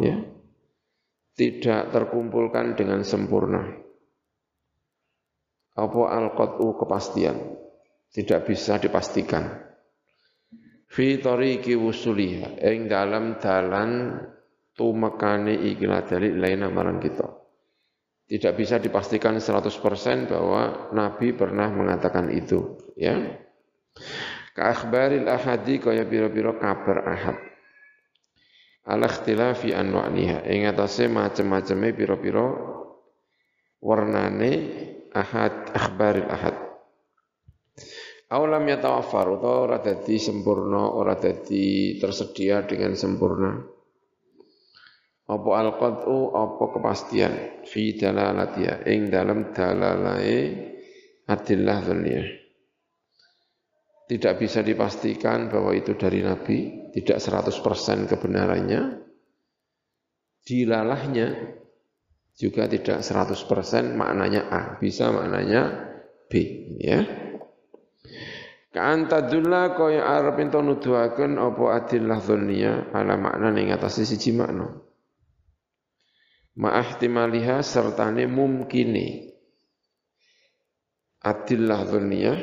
ya. 0.00 0.16
Tidak 1.34 1.82
terkumpulkan 1.90 2.78
dengan 2.78 3.02
sempurna. 3.02 3.66
Apa 5.74 6.02
al-qat'u 6.14 6.78
kepastian? 6.78 7.58
Tidak 8.14 8.46
bisa 8.46 8.78
dipastikan. 8.78 9.58
Fi 10.86 11.18
tariqi 11.18 11.74
wusuliha. 11.74 12.62
Ing 12.62 12.86
dalam 12.86 13.42
dalan 13.42 14.22
tumekane 14.74 15.54
ikilah 15.74 16.02
dalil 16.06 16.34
lain 16.38 16.66
marang 16.70 16.98
kita. 16.98 17.26
Tidak 18.24 18.52
bisa 18.56 18.80
dipastikan 18.80 19.36
100% 19.36 20.32
bahwa 20.32 20.90
Nabi 20.96 21.36
pernah 21.36 21.68
mengatakan 21.68 22.32
itu 22.32 22.80
ya. 22.96 23.14
Ka 24.54 24.70
akhbaril 24.70 25.26
ahadi 25.28 25.82
kaya 25.82 26.06
pira-pira 26.06 26.56
kabar 26.56 27.04
ahad. 27.04 27.36
Ala 28.84 29.08
ikhtilafi 29.08 29.72
anwa'niha 29.72 30.44
ing 30.48 30.68
atase 30.68 31.08
macem-maceme 31.08 31.92
pira-pira 31.92 32.48
warnane 33.80 34.52
ahad 35.12 35.72
akhbaril 35.72 36.28
ahad. 36.28 36.56
Aulam 38.32 38.64
yatawaffar 38.66 39.30
utawa 39.30 39.56
ora 39.68 39.78
dadi 39.84 40.16
sempurna, 40.16 40.90
ora 40.96 41.14
tersedia 41.20 42.64
dengan 42.64 42.96
sempurna. 42.96 43.73
Apa 45.24 45.50
al-qad'u 45.64 46.36
apa 46.36 46.64
kepastian 46.76 47.64
fi 47.64 47.96
dalalatiha 47.96 48.84
ing 48.92 49.08
dalam 49.08 49.56
dalalai 49.56 50.52
adillah 51.24 51.78
dzanniyah. 51.80 52.28
Tidak 54.04 54.34
bisa 54.36 54.60
dipastikan 54.60 55.48
bahwa 55.48 55.72
itu 55.72 55.96
dari 55.96 56.20
Nabi, 56.20 56.92
tidak 56.92 57.24
100% 57.24 58.04
kebenarannya. 58.04 59.00
Dilalahnya 60.44 61.56
juga 62.36 62.68
tidak 62.68 63.00
100% 63.00 63.96
maknanya 63.96 64.52
A, 64.52 64.62
bisa 64.76 65.08
maknanya 65.08 65.88
B, 66.28 66.32
ya. 66.84 67.00
Ka'an 68.74 69.06
tadulla 69.06 69.72
kaya 69.72 70.02
arep 70.02 70.36
ento 70.42 70.58
nuduhaken 70.58 71.38
apa 71.38 71.64
adillah 71.78 72.18
dzanniya 72.18 72.90
ala 72.90 73.14
makna 73.14 73.54
ning 73.54 73.70
atase 73.70 74.02
siji 74.02 74.34
makna. 74.34 74.82
Ma'ahtimaliha 76.54 77.62
sertane 77.66 78.30
mumkini. 78.30 79.32
Adillah 81.24 81.82
dzanniya 81.88 82.34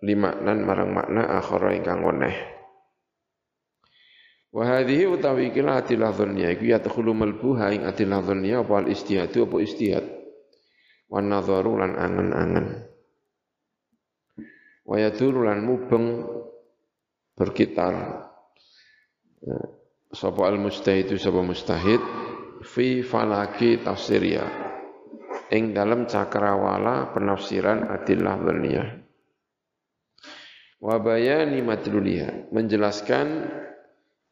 limaknan 0.00 0.58
marang 0.64 0.90
makna 0.94 1.26
akhara 1.36 1.76
ingkang 1.76 2.00
weneh. 2.06 2.36
Wa 4.52 4.68
hadhihi 4.68 5.04
utawi 5.08 5.52
kila 5.52 5.84
adillah 5.84 6.14
dzanniya 6.14 6.48
iku 6.56 6.64
ya 6.70 6.78
takhulu 6.80 7.12
malbuha 7.12 7.76
ing 7.76 7.82
adillah 7.84 8.24
dzanniya 8.24 8.64
apa 8.64 8.72
al 8.80 8.88
istihadu 8.88 9.44
apa 9.44 9.56
istihad. 9.60 10.06
Wan 11.12 11.28
nadharu 11.28 11.76
lan 11.76 11.92
angen-angen 11.98 12.92
wa 14.82 14.96
yaduru 14.98 15.46
lan 15.46 15.62
mubeng 15.62 16.26
berkitar 17.38 17.94
ya, 19.40 19.56
sapa 20.12 20.42
al 20.44 20.58
mustahid 20.58 21.08
sapa 21.16 21.40
mustahid 21.40 22.02
fi 22.62 23.02
falaki 23.02 23.82
tafsiriyah 23.82 24.50
ing 25.52 25.76
dalam 25.76 26.08
cakrawala 26.08 27.12
penafsiran 27.12 27.90
adillah 27.90 28.36
dhaniyah 28.40 28.88
wa 30.82 30.96
bayani 30.98 31.60
madluliha 31.60 32.48
menjelaskan 32.54 33.46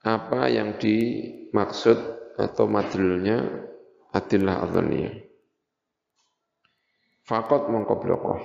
apa 0.01 0.49
yang 0.49 0.81
dimaksud 0.81 1.99
atau 2.41 2.65
madlulnya 2.65 3.45
adillah 4.15 4.65
dhaniyah 4.65 5.15
faqat 7.29 7.69
mongko 7.69 7.95
blokoh 8.01 8.41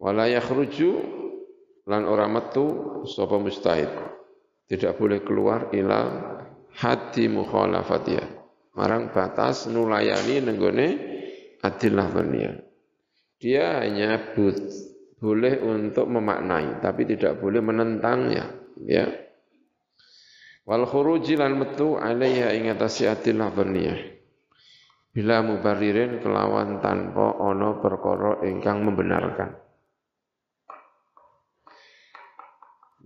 wala 0.00 0.24
yakhruju 0.30 1.18
lan 1.88 2.04
ora 2.04 2.28
metu 2.28 2.68
sapa 3.08 3.40
mustahid. 3.40 3.88
Tidak 4.68 5.00
boleh 5.00 5.24
keluar 5.24 5.72
ila 5.72 6.00
hati 6.76 7.24
mukhalafatiyah 7.32 8.37
marang 8.78 9.10
batas 9.10 9.66
nulayani 9.66 10.38
nenggone 10.38 10.86
adillah 11.66 12.06
dunia 12.14 12.50
dia 13.38 13.82
hanya 13.82 14.34
but, 14.34 14.58
boleh 15.18 15.58
untuk 15.62 16.06
memaknai 16.06 16.78
tapi 16.78 17.02
tidak 17.06 17.42
boleh 17.42 17.58
menentangnya 17.58 18.54
ya. 18.86 19.06
Wal 20.62 20.84
khuruji 20.84 21.34
lan 21.34 21.58
metu 21.58 21.98
alaiha 21.98 22.54
ing 22.54 22.70
atase 22.70 23.10
adillah 23.10 23.50
dunia 23.50 23.94
bila 25.10 25.42
mubaririn 25.42 26.22
kelawan 26.22 26.78
tanpa 26.78 27.40
ono 27.42 27.82
perkara 27.82 28.44
ingkang 28.46 28.86
membenarkan. 28.86 29.50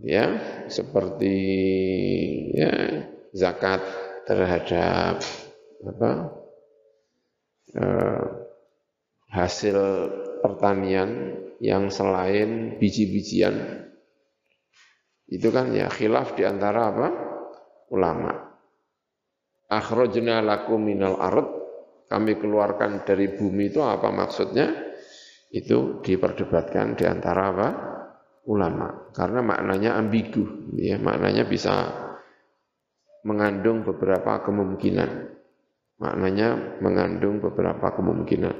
Ya 0.02 0.26
seperti 0.66 1.36
ya 2.52 3.06
zakat 3.32 3.80
terhadap 4.26 5.22
apa 5.82 6.10
eh, 7.74 8.26
hasil 9.32 9.78
pertanian 10.44 11.40
yang 11.62 11.88
selain 11.88 12.76
biji-bijian. 12.76 13.86
Itu 15.30 15.48
kan 15.48 15.72
ya 15.72 15.88
khilaf 15.88 16.36
di 16.36 16.44
antara 16.44 16.92
apa? 16.92 17.08
Ulama. 17.94 18.32
Akhrajna 19.70 20.44
lakum 20.44 20.82
minal 20.82 21.16
ard. 21.16 21.48
Kami 22.10 22.36
keluarkan 22.36 23.08
dari 23.08 23.32
bumi 23.32 23.72
itu 23.72 23.80
apa 23.80 24.12
maksudnya? 24.12 24.68
Itu 25.48 26.04
diperdebatkan 26.04 26.92
di 26.98 27.08
antara 27.08 27.42
apa? 27.48 27.68
Ulama. 28.52 29.08
Karena 29.16 29.40
maknanya 29.40 29.96
ambigu 29.96 30.76
ya. 30.76 31.00
Maknanya 31.00 31.48
bisa 31.48 31.88
mengandung 33.24 33.86
beberapa 33.86 34.44
kemungkinan 34.44 35.40
maknanya 36.02 36.82
mengandung 36.82 37.38
beberapa 37.38 37.94
kemungkinan. 37.94 38.56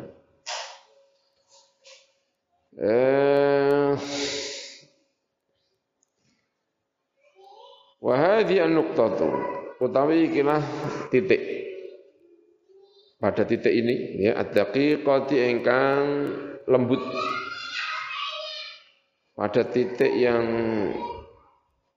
Eh 2.79 3.93
Wahadi 8.03 8.59
an-nuqtatu 8.59 9.31
utawi 9.79 10.27
ikilah 10.27 10.59
titik. 11.15 11.39
Pada 13.23 13.47
titik 13.47 13.71
ini 13.71 14.27
ya 14.27 14.43
ad-daqiqati 14.43 15.39
engkang 15.39 16.03
lembut. 16.67 16.99
Pada 19.39 19.63
titik 19.71 20.11
yang 20.19 20.47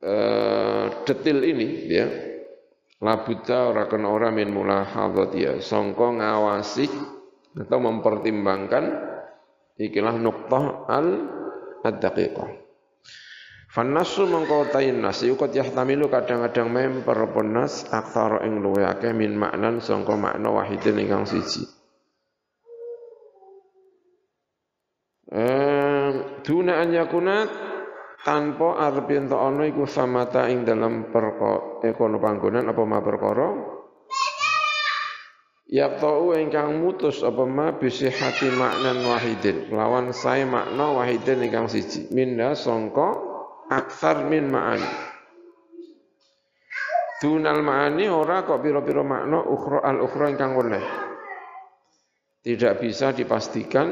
uh, 0.05 0.93
detil 1.09 1.41
ini 1.41 1.67
ya 1.89 2.05
labuta 3.05 3.69
ora 3.69 3.85
kena 3.85 4.09
ora 4.09 4.33
min 4.33 4.49
mulahadzat 4.49 5.31
ya 5.37 5.53
sangka 5.61 6.09
ngawasi 6.17 6.89
atau 7.53 7.77
mempertimbangkan 7.77 8.85
ikilah 9.77 10.17
nuqtah 10.17 10.89
al 10.89 11.07
ad-daqiqah 11.85 12.65
Fannasu 13.75 14.23
mengkau 14.23 14.71
tayin 14.71 15.03
nas 15.03 15.19
yukot 15.19 15.51
yahtamilu 15.51 16.07
kadang-kadang 16.07 16.71
memper 16.71 17.27
penas 17.35 17.83
aktar 17.91 18.39
ing 18.47 18.63
luwe 18.63 18.87
akeh 18.87 19.11
min 19.11 19.35
maknan 19.35 19.83
sangka 19.83 20.15
makna 20.15 20.47
wahidin 20.47 20.95
ingkang 20.95 21.27
siji. 21.27 21.67
duna 26.45 26.79
an 26.79 26.89
yakuna 26.93 27.35
tanpa 28.25 28.81
arep 28.81 29.05
yen 29.13 29.29
ana 29.29 29.69
iku 29.69 29.85
samata 29.85 30.49
ing 30.49 30.65
dalam 30.65 31.13
perko 31.13 31.79
ekono 31.85 32.17
panggonan 32.17 32.65
apa 32.65 32.81
ma 32.81 32.99
perkara? 33.05 33.47
Yaqta'u 35.65 36.33
ingkang 36.37 36.77
mutus 36.77 37.25
apa 37.25 37.45
ma 37.45 37.73
bisi 37.73 38.09
hati 38.09 38.49
maknan 38.53 39.05
wahidin. 39.05 39.69
Lawan 39.73 40.13
saya 40.13 40.45
makna 40.45 40.93
wahidin 40.93 41.45
ingkang 41.45 41.69
siji. 41.69 42.09
Minda 42.13 42.53
songko 42.57 43.07
aksar 43.69 44.25
min 44.29 44.49
ma'ani. 44.49 44.89
Dunal 47.21 47.65
ma'ani 47.65 48.05
ora 48.09 48.45
kok 48.45 48.61
piro-piro 48.61 49.01
makna 49.01 49.41
ukhra 49.41 49.81
al 49.81 50.05
ukhra 50.05 50.29
ingkang 50.33 50.53
weneh. 50.53 50.85
Tidak 52.45 52.77
bisa 52.77 53.09
dipastikan 53.09 53.89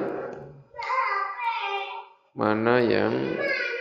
mana 2.38 2.82
yang 2.86 3.14
eh, 3.34 3.73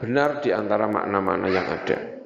benar 0.00 0.42
di 0.42 0.50
antara 0.50 0.90
makna-makna 0.90 1.48
yang 1.50 1.66
ada. 1.70 2.20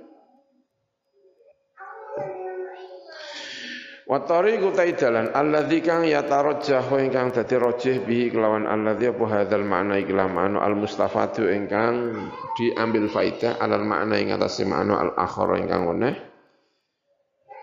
Wa 4.04 4.20
tariqu 4.20 4.68
taidalan 4.76 5.32
alladzi 5.32 5.80
kang 5.80 6.04
yatarajjahu 6.04 7.00
ingkang 7.08 7.32
dadi 7.32 7.56
rajih 7.56 7.96
bihi 8.04 8.36
kelawan 8.36 8.68
alladzi 8.68 9.08
apa 9.08 9.24
hadzal 9.32 9.64
makna 9.64 9.96
ikilah 9.96 10.28
makna 10.28 10.60
al 10.60 10.76
mustafadu 10.76 11.48
ingkang 11.48 12.12
diambil 12.52 13.08
faidah 13.08 13.56
alal 13.56 13.80
makna 13.80 14.20
ing 14.20 14.36
atase 14.36 14.68
makna 14.68 15.08
al 15.08 15.10
akhar 15.16 15.56
ingkang 15.56 15.88
weneh 15.88 16.20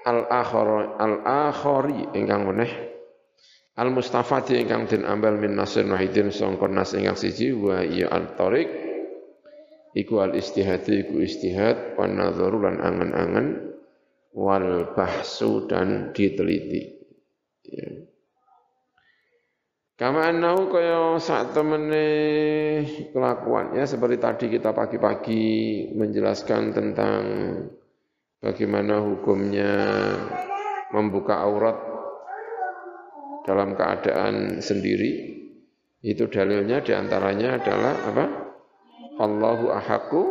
al 0.10 0.26
akhar 0.34 0.98
al 0.98 1.16
akhari 1.24 2.10
ingkang 2.18 2.50
weneh 2.50 2.90
Al 3.72 3.88
mustafati 3.88 4.60
ingkang 4.60 4.90
den 4.90 5.08
ambal 5.08 5.40
min 5.40 5.56
nasir 5.56 5.88
wahidin 5.88 6.34
sangka 6.34 6.68
nas 6.68 6.92
ingkang 6.98 7.16
siji 7.16 7.54
wa 7.54 7.86
iya 7.86 8.10
al 8.10 8.34
tariq 8.34 8.91
iku 9.96 10.24
al 10.24 10.36
istihad 10.36 10.88
iku 10.88 11.20
istihad 11.20 11.96
wan 12.00 12.16
nadharu 12.16 12.64
lan 12.64 12.80
angen-angen 12.80 13.76
wal 14.32 14.96
bahsu 14.96 15.68
dan 15.68 16.16
diteliti. 16.16 17.00
Ya. 17.68 18.12
Kama 20.02 20.34
annahu 20.34 20.74
kaya 20.74 21.14
saat 21.22 21.54
temene 21.54 22.10
kelakuan 23.14 23.78
ya 23.78 23.86
seperti 23.86 24.18
tadi 24.18 24.46
kita 24.50 24.74
pagi-pagi 24.74 25.46
menjelaskan 25.94 26.74
tentang 26.74 27.22
bagaimana 28.42 28.98
hukumnya 28.98 29.78
membuka 30.90 31.38
aurat 31.46 31.78
dalam 33.46 33.78
keadaan 33.78 34.58
sendiri. 34.58 35.38
Itu 36.02 36.34
dalilnya 36.34 36.82
di 36.82 36.98
antaranya 36.98 37.62
adalah 37.62 37.94
apa 37.94 38.26
Allahu 39.22 39.70
ahaku 39.70 40.22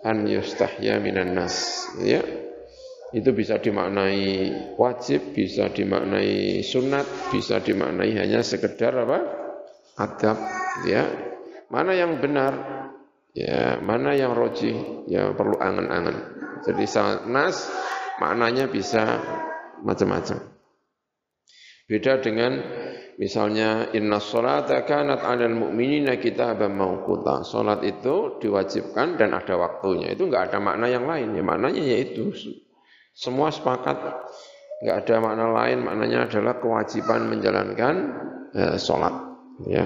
an 0.00 0.24
yustahya 0.24 0.96
minan 1.04 1.36
nas. 1.36 1.88
Ya. 2.00 2.24
Itu 3.14 3.30
bisa 3.30 3.60
dimaknai 3.60 4.50
wajib 4.74 5.36
bisa 5.36 5.70
dimaknai 5.70 6.64
sunat 6.66 7.30
bisa 7.30 7.60
dimaknai 7.60 8.16
hanya 8.16 8.40
sekedar 8.40 8.96
apa? 8.96 9.18
Adab. 10.00 10.40
Ya. 10.88 11.04
Mana 11.68 11.92
yang 11.92 12.18
benar? 12.24 12.52
Ya. 13.36 13.76
Mana 13.84 14.16
yang 14.16 14.32
roji 14.32 14.72
ya 15.12 15.36
perlu 15.36 15.60
angan-angan. 15.60 16.16
Jadi 16.64 16.88
nas 17.28 17.68
maknanya 18.16 18.72
bisa 18.72 19.20
macam-macam 19.84 20.53
Beda 21.84 22.16
dengan 22.16 22.64
misalnya 23.20 23.92
inna 23.92 24.16
sholata 24.16 24.88
kanat 24.88 25.20
'alal 25.20 25.52
mu'minina 25.52 26.16
kitaban 26.16 26.72
mauquta. 26.72 27.44
Salat 27.44 27.84
itu 27.84 28.40
diwajibkan 28.40 29.20
dan 29.20 29.36
ada 29.36 29.54
waktunya. 29.60 30.16
Itu 30.16 30.32
enggak 30.32 30.52
ada 30.52 30.58
makna 30.64 30.88
yang 30.88 31.04
lain. 31.04 31.36
Ya 31.36 31.44
maknanya 31.44 31.82
yaitu 31.84 32.32
semua 33.12 33.52
sepakat 33.52 34.00
enggak 34.80 34.96
ada 35.04 35.14
makna 35.20 35.46
lain. 35.52 35.84
Maknanya 35.84 36.18
adalah 36.32 36.56
kewajiban 36.56 37.28
menjalankan 37.28 37.94
eh, 38.56 38.76
salat, 38.80 39.14
ya. 39.68 39.84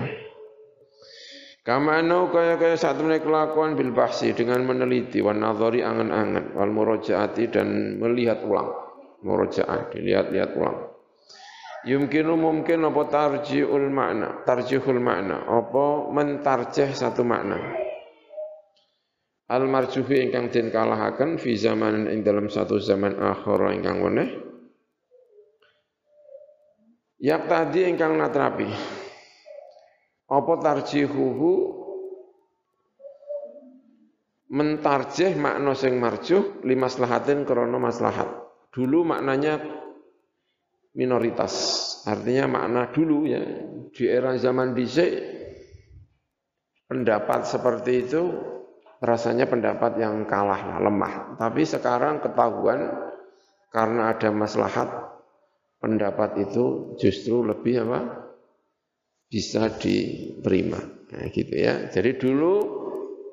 Kama 1.66 2.00
anau 2.00 2.32
kaya 2.32 2.56
kaya 2.56 2.80
satu 2.80 3.04
kelakuan 3.04 3.76
bil 3.76 3.92
bahsi 3.92 4.32
dengan 4.32 4.64
meneliti 4.64 5.20
wan 5.20 5.44
nadhari 5.44 5.84
angan-angan 5.84 6.56
wal 6.56 6.72
murojaati 6.72 7.52
dan 7.52 8.00
melihat 8.00 8.40
ulang. 8.46 8.72
Murojaat 9.20 9.92
dilihat-lihat 9.92 10.56
ulang. 10.56 10.97
Yumkinu 11.86 12.34
mungkin 12.34 12.90
apa 12.90 13.02
tarjiul 13.06 13.86
makna, 13.86 14.42
tarjihul 14.42 14.98
makna, 14.98 15.46
apa 15.46 16.10
mentarjih 16.10 16.90
satu 16.90 17.22
makna. 17.22 17.54
Al 19.48 19.64
marjuhi 19.64 20.28
ingkang 20.28 20.50
den 20.52 20.68
kalahaken 20.74 21.38
fi 21.38 21.54
zaman 21.56 22.10
ing 22.10 22.20
dalam 22.26 22.50
satu 22.50 22.76
zaman 22.82 23.16
akhir 23.16 23.78
ingkang 23.78 24.02
weneh. 24.02 24.28
Yak 27.22 27.46
tadi 27.46 27.86
ingkang 27.86 28.18
natrapi. 28.18 28.68
Apa 30.28 30.52
tarjihuhu 30.60 31.52
mentarjih 34.52 35.32
makna 35.40 35.72
sing 35.72 35.96
marjuh 35.96 36.60
limaslahatin 36.66 37.48
krana 37.48 37.78
maslahat. 37.80 38.28
Dulu 38.68 39.08
maknanya 39.16 39.87
minoritas. 40.98 41.54
Artinya 42.02 42.50
makna 42.50 42.90
dulu 42.90 43.30
ya 43.30 43.38
di 43.94 44.04
era 44.10 44.34
zaman 44.34 44.74
dhisik 44.74 45.14
pendapat 46.90 47.46
seperti 47.46 47.92
itu 48.02 48.22
rasanya 48.98 49.46
pendapat 49.46 50.02
yang 50.02 50.26
kalah 50.26 50.82
lemah. 50.82 51.38
Tapi 51.38 51.62
sekarang 51.62 52.18
ketahuan 52.18 52.90
karena 53.70 54.10
ada 54.10 54.34
maslahat 54.34 54.90
pendapat 55.78 56.50
itu 56.50 56.98
justru 56.98 57.46
lebih 57.46 57.86
apa? 57.86 58.26
bisa 59.28 59.68
diterima. 59.76 60.80
Nah, 61.12 61.28
gitu 61.28 61.52
ya. 61.52 61.92
Jadi 61.92 62.16
dulu 62.16 62.54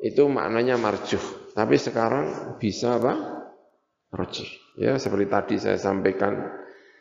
itu 0.04 0.28
maknanya 0.28 0.75
marjuh, 0.75 1.56
tapi 1.56 1.80
sekarang 1.80 2.60
bisa 2.60 2.99
apa? 2.99 3.13
Rojih. 4.12 4.47
Ya, 4.75 4.99
seperti 4.99 5.25
tadi 5.32 5.56
saya 5.56 5.80
sampaikan 5.80 6.36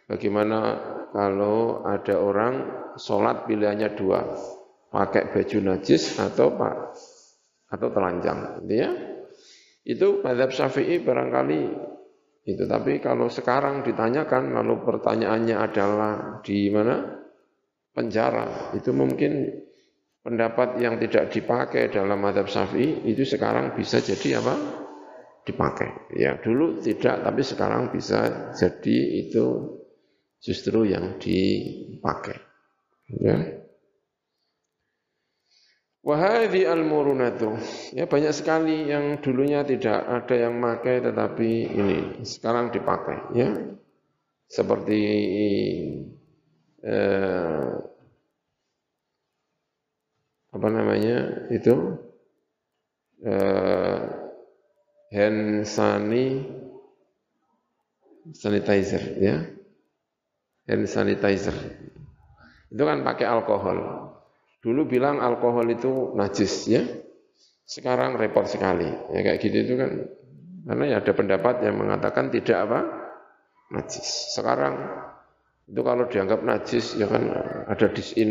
Bagaimana 0.05 0.59
kalau 1.17 1.81
ada 1.81 2.21
orang 2.21 2.55
sholat 3.01 3.49
pilihannya 3.49 3.97
dua, 3.97 4.21
pakai 4.93 5.33
baju 5.33 5.59
najis 5.65 6.21
atau 6.21 6.53
pak 6.53 6.75
atau 7.73 7.89
telanjang, 7.89 8.61
gitu 8.63 8.75
ya? 8.77 8.91
Itu 9.85 10.21
madhab 10.21 10.53
syafi'i 10.53 11.01
barangkali 11.01 11.61
itu. 12.45 12.65
Tapi 12.69 13.01
kalau 13.01 13.33
sekarang 13.33 13.81
ditanyakan, 13.81 14.53
lalu 14.53 14.85
pertanyaannya 14.85 15.57
adalah 15.57 16.13
di 16.45 16.69
mana 16.69 17.01
penjara, 17.97 18.77
itu 18.77 18.93
mungkin 18.93 19.65
pendapat 20.21 20.81
yang 20.81 21.01
tidak 21.01 21.33
dipakai 21.33 21.89
dalam 21.89 22.21
madhab 22.21 22.49
syafi'i 22.49 23.09
itu 23.09 23.25
sekarang 23.25 23.73
bisa 23.73 24.05
jadi 24.05 24.41
apa? 24.41 24.55
Dipakai. 25.45 26.17
Ya 26.17 26.41
dulu 26.41 26.81
tidak, 26.81 27.25
tapi 27.25 27.41
sekarang 27.45 27.93
bisa 27.93 28.53
jadi 28.57 29.29
itu 29.29 29.81
justru 30.45 30.85
yang 30.85 31.17
dipakai. 31.17 32.37
Ya. 33.09 33.65
Wahadi 36.05 36.69
al-murunatu. 36.69 37.57
Ya 37.97 38.05
banyak 38.05 38.37
sekali 38.37 38.93
yang 38.93 39.25
dulunya 39.25 39.65
tidak 39.65 40.05
ada 40.05 40.37
yang 40.37 40.61
pakai 40.61 41.01
tetapi 41.01 41.51
ini 41.73 42.21
sekarang 42.29 42.69
dipakai 42.77 43.33
ya. 43.33 43.57
Seperti 44.45 45.01
eh, 46.85 47.73
apa 50.53 50.69
namanya 50.69 51.49
itu 51.49 51.97
eh, 53.25 54.01
hand 55.09 55.65
sanitizer 58.37 59.05
ya 59.25 59.64
hand 60.69 60.89
sanitizer. 60.89 61.55
Itu 62.73 62.83
kan 62.83 63.05
pakai 63.05 63.27
alkohol. 63.29 63.79
Dulu 64.65 64.89
bilang 64.89 65.21
alkohol 65.21 65.69
itu 65.69 66.17
najis 66.17 66.69
ya. 66.69 66.83
Sekarang 67.65 68.17
repot 68.17 68.49
sekali. 68.49 68.89
Ya 69.13 69.21
kayak 69.25 69.39
gitu 69.45 69.57
itu 69.65 69.75
kan 69.77 69.91
karena 70.65 70.85
ya 70.97 71.05
ada 71.05 71.13
pendapat 71.13 71.61
yang 71.61 71.77
mengatakan 71.77 72.33
tidak 72.33 72.59
apa? 72.69 72.81
najis. 73.73 74.37
Sekarang 74.37 74.77
itu 75.65 75.81
kalau 75.81 76.05
dianggap 76.07 76.45
najis 76.45 76.95
ya 77.01 77.09
kan 77.09 77.25
ada 77.69 77.89
disin 77.91 78.31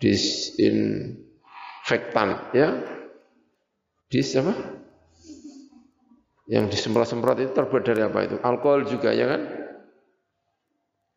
disinfektan 0.00 2.28
ya. 2.56 2.80
Dis 4.08 4.36
apa? 4.36 4.54
Yang 6.44 6.76
disemprot-semprot 6.76 7.40
itu 7.40 7.56
terbuat 7.56 7.88
dari 7.88 8.04
apa 8.04 8.20
itu? 8.28 8.36
Alkohol 8.44 8.84
juga 8.84 9.16
ya 9.16 9.32
kan? 9.32 9.63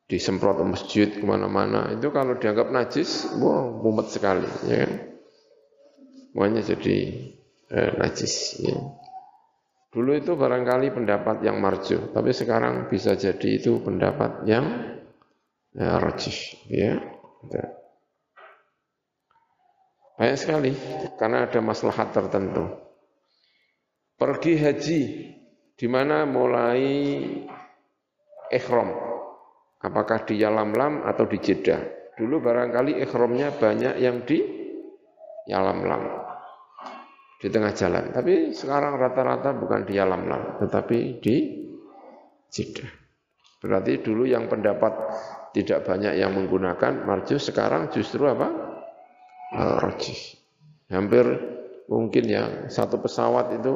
Disemprot 0.08 0.63
masjid 0.63 1.12
ke 1.12 1.24
mana-mana. 1.28 1.91
Itu 1.91 2.15
kalau 2.15 2.39
dianggap 2.39 2.72
najis 2.72 3.28
wah 3.38 3.67
mumet 3.67 4.08
sekali 4.08 4.48
ya 4.65 4.88
kan? 4.88 4.91
Semuanya 6.32 6.62
jadi 6.63 6.98
eh, 7.72 7.91
najis 8.00 8.63
ya. 8.63 8.78
dulu 9.88 10.13
itu 10.13 10.38
barangkali 10.38 10.93
pendapat 10.93 11.41
yang 11.41 11.58
marju 11.58 12.13
tapi 12.13 12.30
sekarang 12.30 12.86
bisa 12.86 13.17
jadi 13.17 13.58
itu 13.58 13.82
pendapat 13.82 14.46
yang 14.46 14.65
ya, 15.74 15.98
rajih 15.98 16.38
ya. 16.70 16.91
Banyak 20.17 20.38
sekali 20.38 20.72
karena 21.17 21.46
ada 21.46 21.60
maslahat 21.62 22.10
tertentu. 22.13 22.65
Pergi 24.17 24.54
haji 24.58 25.02
di 25.78 25.88
mana 25.89 26.26
mulai 26.26 26.89
ikhram 28.50 29.16
Apakah 29.78 30.26
di 30.26 30.42
Yalamlam 30.42 31.06
atau 31.06 31.30
di 31.30 31.38
Jeddah? 31.38 31.82
Dulu 32.18 32.42
barangkali 32.42 32.98
ikhramnya 33.06 33.54
banyak 33.54 34.02
yang 34.02 34.26
di 34.26 34.42
Yalamlam. 35.46 36.02
Di 37.38 37.48
tengah 37.54 37.70
jalan. 37.78 38.10
Tapi 38.10 38.58
sekarang 38.58 38.98
rata-rata 38.98 39.54
bukan 39.54 39.86
di 39.86 39.94
Yalamlam, 39.94 40.58
tetapi 40.58 41.22
di 41.22 41.36
Jeddah. 42.50 42.90
Berarti 43.62 44.02
dulu 44.02 44.26
yang 44.26 44.50
pendapat 44.50 44.94
tidak 45.54 45.86
banyak 45.86 46.18
yang 46.18 46.34
menggunakan 46.34 47.06
marju, 47.06 47.38
sekarang 47.38 47.94
justru 47.94 48.26
apa? 48.26 48.50
Rojih. 49.82 50.38
Hampir 50.90 51.26
mungkin 51.88 52.24
ya 52.28 52.44
satu 52.68 53.00
pesawat 53.00 53.60
itu 53.60 53.74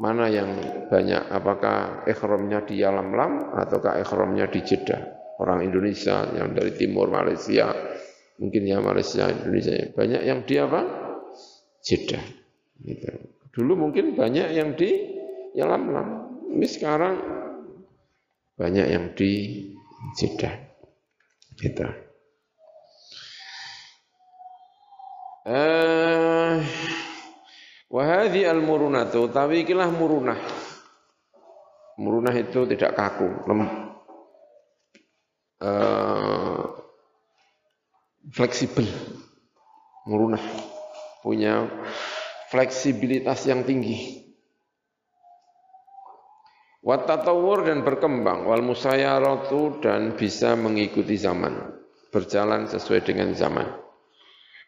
Mana 0.00 0.28
yang 0.32 0.48
banyak? 0.88 1.28
Apakah 1.28 2.08
ikhramnya 2.08 2.64
di 2.64 2.80
Yalamlam 2.80 3.52
ataukah 3.56 4.00
ikhramnya 4.00 4.48
di 4.48 4.60
Jeddah? 4.64 5.22
orang 5.42 5.66
Indonesia 5.66 6.22
yang 6.38 6.54
dari 6.54 6.72
timur 6.78 7.10
Malaysia, 7.10 7.74
mungkin 8.38 8.62
ya 8.62 8.78
Malaysia, 8.78 9.26
Indonesia, 9.26 9.90
banyak 9.90 10.22
yang 10.22 10.46
di 10.46 10.54
apa? 10.62 10.80
Jeddah. 11.82 12.24
Gitu. 12.78 13.10
Dulu 13.52 13.88
mungkin 13.88 14.14
banyak 14.14 14.54
yang 14.54 14.78
di 14.78 15.18
Yalamlam. 15.58 16.30
Ini 16.54 16.66
sekarang 16.70 17.14
banyak 18.54 18.86
yang 18.86 19.04
di 19.18 19.30
Jeddah. 20.14 20.54
Gitu. 21.58 21.86
Eh, 25.42 25.91
wahadi 27.92 28.48
al 28.48 28.64
murunatu, 28.64 29.28
tapi 29.28 29.68
ikilah 29.68 29.92
murunah. 29.92 30.40
Murunah 32.00 32.32
itu 32.32 32.64
tidak 32.64 32.96
kaku, 32.96 33.28
lem, 33.44 33.60
uh, 35.60 36.64
fleksibel, 38.32 38.88
murunah, 40.08 40.40
punya 41.20 41.68
fleksibilitas 42.48 43.44
yang 43.44 43.68
tinggi. 43.68 44.24
Watatawur 46.82 47.68
dan 47.68 47.86
berkembang, 47.86 48.48
wal 48.48 48.64
musayaratu 48.64 49.78
dan 49.84 50.18
bisa 50.18 50.58
mengikuti 50.58 51.14
zaman, 51.14 51.76
berjalan 52.10 52.66
sesuai 52.66 53.06
dengan 53.06 53.36
zaman. 53.36 53.91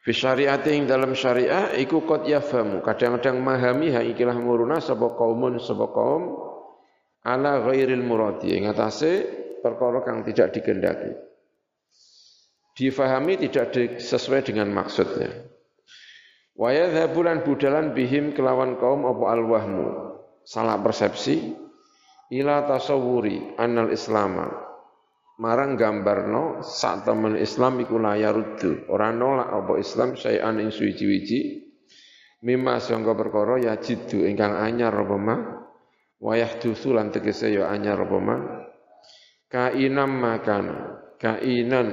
Fi 0.04 0.12
syariati 0.12 0.68
yang 0.76 0.84
dalam 0.84 1.16
syariah 1.16 1.72
iku 1.80 2.04
qad 2.04 2.28
yafamu, 2.28 2.84
kadang-kadang 2.84 3.40
memahami 3.40 3.88
ha 3.96 4.04
ikilah 4.04 4.36
muruna 4.36 4.76
sapa 4.76 5.16
kaumun 5.16 5.56
sapa 5.56 5.88
kaum 5.96 6.44
ala 7.24 7.64
ghairil 7.64 8.04
muradi. 8.04 8.52
Ing 8.52 8.68
atase 8.68 9.24
perkara 9.64 10.04
kang 10.04 10.20
tidak 10.20 10.52
dikendaki. 10.52 11.08
Difahami 12.76 13.48
tidak 13.48 13.96
sesuai 13.96 14.44
dengan 14.44 14.68
maksudnya. 14.76 15.32
Wa 16.52 16.68
yadhabulan 16.68 17.40
budalan 17.40 17.96
bihim 17.96 18.36
kelawan 18.36 18.76
kaum 18.76 19.08
apa 19.08 19.24
alwahmu, 19.40 19.86
salah 20.44 20.84
persepsi. 20.84 21.56
Ila 22.28 22.68
tasawuri 22.68 23.56
annal 23.56 23.88
islama 23.88 24.73
marang 25.34 25.74
gambarno 25.74 26.62
sak 26.62 27.02
temen 27.06 27.34
Islam 27.34 27.82
iku 27.82 27.98
la 27.98 28.14
yaruddu 28.14 28.86
ora 28.86 29.10
nolak 29.10 29.50
apa 29.50 29.72
Islam 29.82 30.14
sayan 30.14 30.62
ing 30.62 30.70
suwi-wiji 30.70 31.64
mimma 32.44 32.76
sangka 32.78 33.16
perkara 33.16 33.56
ya 33.56 33.80
jiddu 33.80 34.28
ingkang 34.28 34.52
anyar 34.52 34.92
apa 34.92 35.16
ma? 35.16 35.36
Wayah 36.20 36.60
dusu 36.60 36.92
lan 36.92 37.10
tegese 37.10 37.50
ya 37.50 37.72
anyar 37.72 38.04
apa 38.04 38.18
ma? 38.20 38.36
Kainam 39.48 40.12
makana 40.20 41.00
kainan 41.16 41.88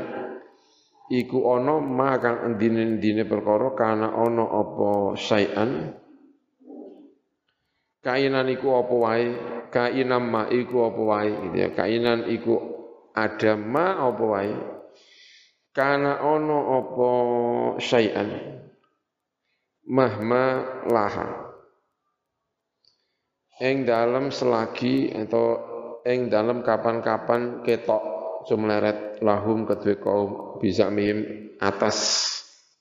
iku 1.07 1.55
ana 1.55 1.79
ma 1.79 2.19
kang 2.19 2.51
endine-endine 2.51 3.23
perkara 3.23 3.71
kana 3.79 4.11
ana 4.11 4.43
apa 4.43 4.89
sayan 5.15 5.95
kainan 8.03 8.51
iku 8.51 8.67
apa 8.75 8.93
wae? 8.93 9.27
Kainan 9.71 10.27
ma 10.27 10.51
iku 10.51 10.91
apa 10.91 11.01
wae? 11.01 11.31
Gitu 11.47 11.57
ya. 11.63 11.69
Kainan 11.71 12.27
iku 12.27 12.70
ada 13.15 13.59
ma 13.59 13.99
apa 13.99 14.23
wae? 14.23 14.55
Kana 15.71 16.19
ono 16.19 16.59
apa 16.83 17.11
syai'an? 17.79 18.29
Mahma 19.87 20.45
laha. 20.87 21.27
Ing 23.61 23.87
dalam 23.87 24.33
selagi 24.33 25.15
atau 25.15 25.45
ing 26.03 26.27
dalam 26.27 26.65
kapan-kapan 26.65 27.63
ketok 27.63 28.03
sumleret 28.49 29.21
lahum 29.21 29.69
kedua 29.69 29.95
kaum 30.01 30.29
bisa 30.57 30.89
mim 30.89 31.23
atas 31.61 32.27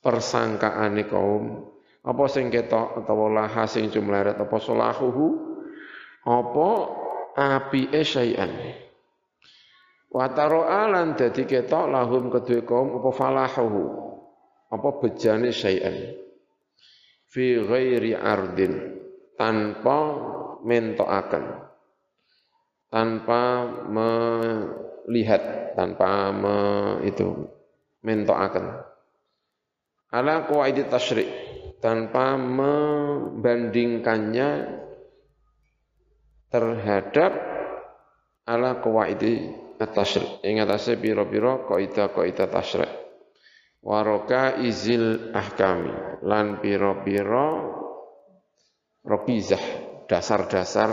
persangkaane 0.02 1.06
kaum. 1.06 1.68
Apa 2.00 2.24
sing 2.32 2.48
ketok 2.48 3.04
utawa 3.04 3.44
laha 3.44 3.68
sing 3.68 3.92
jumleret 3.92 4.34
apa 4.40 4.56
solahuhu? 4.56 5.26
Apa 6.26 6.68
apike 7.38 8.02
syai'an 8.02 8.89
wa 10.10 10.26
taro'a 10.30 10.90
lan 10.90 11.14
dadi 11.14 11.46
ketok 11.46 11.86
lahum 11.90 12.28
kedue 12.28 12.66
kaum 12.66 12.98
apa 12.98 13.10
falahuhu? 13.14 13.82
Apa 14.70 14.88
bejane 15.02 15.50
syai'an? 15.50 16.14
Fi 17.30 17.58
ghairi 17.62 18.14
ardin. 18.14 18.98
Tanpa 19.38 19.98
mentokaken 20.66 21.70
tanpa 22.90 23.42
melihat. 23.88 25.42
Tanpa 25.70 26.34
me, 26.34 26.98
itu 27.06 27.46
mentokaken 28.02 28.90
ala 30.10 30.50
qawaidit 30.50 30.90
tasyri' 30.90 31.30
tanpa 31.78 32.34
membandingkannya 32.34 34.50
terhadap 36.50 37.32
ala 38.50 38.82
qawaidi 38.82 39.59
at-tasyri' 39.80 40.60
atase 40.60 41.00
pira-pira 41.00 41.64
kaidah-kaidah 41.64 42.48
tasyri' 42.52 42.92
waroka 43.80 44.60
izil 44.60 45.32
ahkami. 45.32 46.20
Lan 46.24 46.60
pira-pira 46.60 47.48
rokizah 49.00 49.64
dasar-dasar 50.04 50.90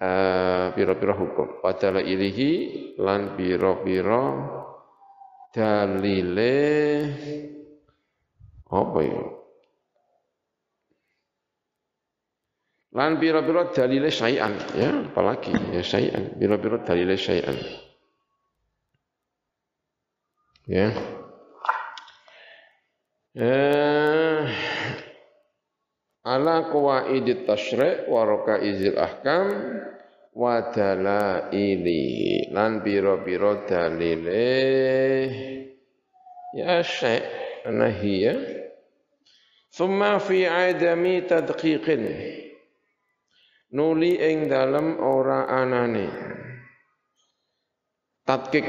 uh, 0.00 0.66
pira-pira 0.76 1.16
hukum. 1.16 1.64
Padahal 1.64 2.04
ilihi 2.04 2.52
lan 3.00 3.40
pira-pira 3.40 4.24
dalile 5.50 6.58
apa 8.70 8.98
ya? 9.02 9.39
Lan 12.90 13.22
biro-biro 13.22 13.70
dalile 13.70 14.10
syai'an, 14.10 14.50
ya, 14.74 14.90
apalagi 15.06 15.54
ya 15.70 15.82
syai'an, 15.82 16.34
biro-biro 16.34 16.82
dalile 16.82 17.14
syai'an. 17.14 17.54
Ya. 20.66 20.90
Eh, 23.30 24.42
ala 26.26 26.66
qawaidit 26.66 27.46
tasyri' 27.46 28.10
wa 28.10 28.26
rakaizil 28.26 28.98
ahkam 28.98 29.46
wa 30.34 30.74
dalaili 30.74 32.50
lan 32.50 32.82
biro-biro 32.82 33.66
dalile 33.70 34.50
ya 36.58 36.82
syai' 36.82 37.70
nahiyah 37.70 38.58
Thumma 39.70 40.18
fi 40.18 40.50
adami 40.50 41.22
tadqiqin 41.22 42.02
nuli 43.74 44.18
ing 44.18 44.50
dalam 44.50 44.98
ora 44.98 45.46
anane. 45.46 46.06
Tadqiq 48.26 48.66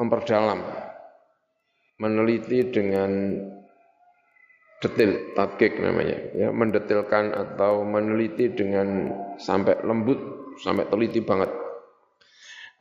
memperdalam 0.00 0.60
meneliti 2.00 2.64
dengan 2.72 3.10
detil 4.82 5.36
tadqiq 5.38 5.78
namanya 5.78 6.18
ya 6.34 6.48
mendetilkan 6.50 7.30
atau 7.30 7.84
meneliti 7.86 8.50
dengan 8.50 9.12
sampai 9.38 9.84
lembut 9.84 10.18
sampai 10.58 10.88
teliti 10.88 11.20
banget. 11.22 11.52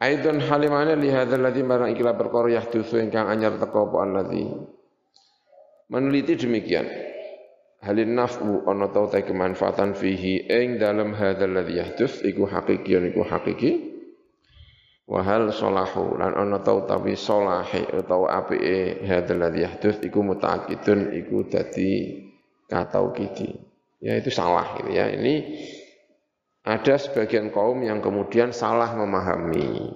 Aidon 0.01 0.41
halimane 0.41 0.97
li 0.97 1.13
hadzal 1.13 1.45
ladzi 1.45 1.61
barang 1.61 1.93
ikilah 1.93 2.17
perkara 2.17 2.57
yahdutsu 2.57 2.97
ingkang 2.97 3.29
anyar 3.29 3.61
teko 3.61 3.93
apa 3.93 4.25
Meneliti 5.91 6.39
demikian. 6.39 6.87
Halin 7.81 8.13
naf'u 8.13 8.61
ana 8.69 8.93
tau 8.93 9.09
ta 9.09 9.25
kemanfaatan 9.25 9.97
fihi 9.97 10.45
ing 10.45 10.77
dalam 10.77 11.17
hadzal 11.17 11.49
ladzi 11.49 11.81
yahdus 11.81 12.13
iku 12.21 12.45
hakiki 12.45 12.93
iku 13.09 13.25
hakiki. 13.25 13.71
Wa 15.09 15.25
hal 15.25 15.49
salahu 15.49 16.13
lan 16.21 16.37
ana 16.37 16.61
tau 16.61 16.85
tapi 16.85 17.17
salahi 17.17 17.89
utawa 17.89 18.37
apike 18.37 19.01
hadzal 19.01 19.41
ladzi 19.41 19.65
yahdus 19.65 19.97
iku 20.05 20.21
mutaakidun 20.21 21.09
iku 21.25 21.41
dadi 21.49 22.21
katau 22.69 23.17
kiti. 23.17 23.49
Ya 23.97 24.21
itu 24.21 24.29
salah 24.29 24.77
gitu 24.77 24.93
ya. 24.93 25.09
Ini 25.09 25.33
ada 26.61 27.01
sebagian 27.01 27.49
kaum 27.49 27.81
yang 27.81 28.05
kemudian 28.05 28.53
salah 28.53 28.93
memahami. 28.93 29.89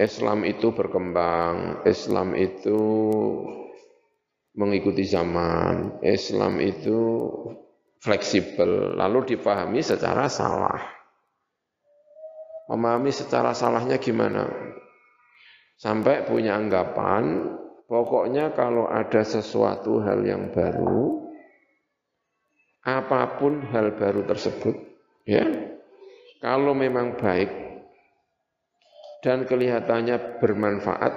Islam 0.00 0.42
itu 0.48 0.72
berkembang, 0.74 1.84
Islam 1.86 2.34
itu 2.34 2.80
mengikuti 4.54 5.02
zaman. 5.02 5.98
Islam 6.00 6.62
itu 6.62 6.98
fleksibel, 8.00 8.94
lalu 8.94 9.34
dipahami 9.34 9.82
secara 9.82 10.30
salah. 10.30 10.80
Memahami 12.70 13.12
secara 13.12 13.52
salahnya 13.52 14.00
gimana? 14.00 14.48
Sampai 15.76 16.24
punya 16.24 16.56
anggapan, 16.56 17.56
pokoknya 17.90 18.56
kalau 18.56 18.88
ada 18.88 19.20
sesuatu 19.20 20.00
hal 20.00 20.24
yang 20.24 20.48
baru, 20.54 21.28
apa 22.84 23.36
pun 23.36 23.64
hal 23.68 23.96
baru 23.98 24.24
tersebut, 24.24 24.76
ya, 25.28 25.44
kalau 26.40 26.72
memang 26.72 27.16
baik, 27.20 27.50
dan 29.24 29.48
kelihatannya 29.48 30.40
bermanfaat, 30.40 31.12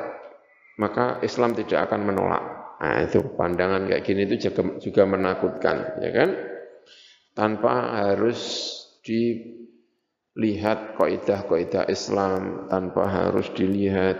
maka 0.79 1.19
Islam 1.23 1.51
tidak 1.55 1.91
akan 1.91 2.01
menolak. 2.07 2.56
Nah, 2.77 3.09
itu 3.09 3.25
pandangan 3.33 3.89
kayak 3.89 4.05
gini 4.05 4.29
itu 4.29 4.49
juga, 4.49 4.77
juga 4.77 5.03
menakutkan, 5.09 5.97
ya 5.97 6.11
kan? 6.13 6.29
Tanpa 7.33 7.73
harus 8.05 8.41
dilihat 9.01 10.93
kaidah-kaidah 10.93 11.89
Islam, 11.89 12.69
tanpa 12.69 13.09
harus 13.09 13.49
dilihat 13.57 14.17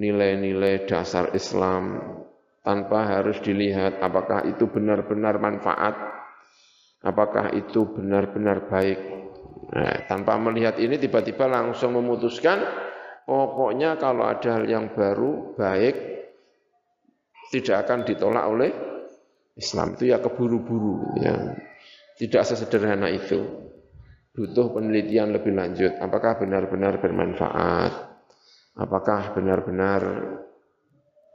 nilai-nilai 0.00 0.88
dasar 0.88 1.36
Islam, 1.36 2.00
tanpa 2.64 3.04
harus 3.04 3.36
dilihat 3.44 4.00
apakah 4.00 4.48
itu 4.48 4.64
benar-benar 4.68 5.36
manfaat, 5.36 5.96
apakah 7.04 7.52
itu 7.52 7.84
benar-benar 7.84 8.64
baik. 8.64 9.00
Nah, 9.68 10.08
tanpa 10.08 10.40
melihat 10.40 10.80
ini 10.80 10.96
tiba-tiba 10.96 11.44
langsung 11.44 11.92
memutuskan 11.92 12.64
pokoknya 13.28 14.00
kalau 14.00 14.24
ada 14.24 14.56
hal 14.56 14.64
yang 14.64 14.88
baru, 14.96 15.52
baik, 15.52 16.17
tidak 17.48 17.88
akan 17.88 18.04
ditolak 18.04 18.44
oleh 18.44 18.70
Islam 19.58 19.98
itu 19.98 20.14
ya 20.14 20.22
keburu-buru 20.22 21.18
ya. 21.18 21.58
Tidak 22.18 22.42
sesederhana 22.42 23.10
itu. 23.10 23.66
Butuh 24.34 24.70
penelitian 24.70 25.34
lebih 25.34 25.54
lanjut. 25.54 25.98
Apakah 25.98 26.38
benar-benar 26.38 27.02
bermanfaat? 27.02 27.92
Apakah 28.78 29.34
benar-benar 29.34 30.02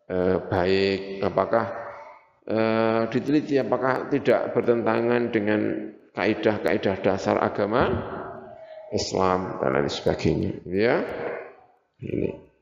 eh, 0.07 0.37
baik? 0.47 1.19
Apakah 1.19 1.65
eh, 2.47 3.01
diteliti? 3.11 3.59
Apakah 3.59 4.07
tidak 4.07 4.55
bertentangan 4.55 5.31
dengan 5.35 5.91
kaidah-kaidah 6.15 6.95
dasar 7.03 7.39
agama 7.43 7.91
Islam 8.95 9.59
dan 9.59 9.69
lain 9.75 9.91
sebagainya? 9.91 10.51
Ya, 10.63 11.03
ini. 11.99 12.52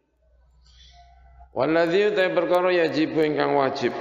Walladzi 1.51 2.15
utai 2.15 2.31
perkara 2.31 2.71
yajib 2.71 3.11
ingkang 3.19 3.59
wajib. 3.59 3.91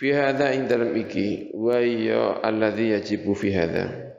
Fi 0.00 0.08
hadza 0.16 0.56
ing 0.56 0.64
dalam 0.64 0.96
iki 0.96 1.52
wa 1.52 1.76
ya 1.84 2.40
alladzi 2.40 2.96
yajibu 2.96 3.36
fi 3.36 3.52
hadza. 3.52 4.16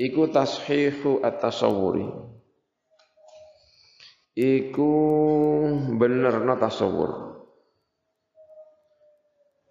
Iku 0.00 0.32
tashihu 0.32 1.20
at-tasawwuri. 1.20 2.08
Iku 4.38 4.92
benerna 5.98 6.54
tasawur. 6.56 7.42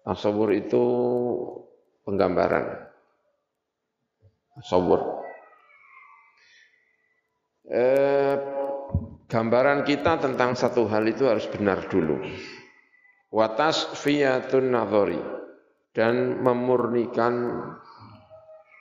Tasawur 0.04 0.52
itu 0.52 0.84
penggambaran. 2.04 2.86
Tasawur. 4.60 5.24
Eh, 7.66 8.57
gambaran 9.28 9.84
kita 9.84 10.18
tentang 10.18 10.56
satu 10.56 10.88
hal 10.88 11.04
itu 11.06 11.28
harus 11.28 11.44
benar 11.46 11.86
dulu. 11.86 12.18
Watas 13.28 13.92
fiyatun 14.00 14.72
nadhari 14.72 15.20
dan 15.92 16.40
memurnikan 16.40 17.52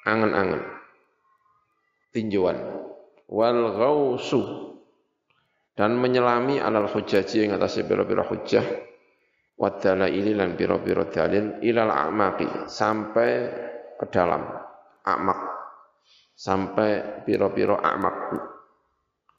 angan-angan. 0.08 0.64
Tinjauan. 2.16 2.58
Wal 3.28 3.62
ghausu. 3.76 4.72
Dan 5.78 6.00
menyelami 6.02 6.58
alal 6.58 6.90
hujaji 6.90 7.46
yang 7.46 7.62
atas 7.62 7.78
biro-biro 7.86 8.26
hujjah 8.26 8.66
wadala 9.62 10.10
ini 10.10 10.34
lan 10.34 10.58
biro-biro 10.58 11.06
dalil 11.06 11.62
ilal 11.62 11.94
a'maqi. 11.94 12.66
Sampai 12.66 13.30
ke 13.94 14.06
dalam 14.10 14.42
amak 15.06 15.40
sampai 16.38 17.24
biro-biro 17.26 17.80
amak 17.80 18.38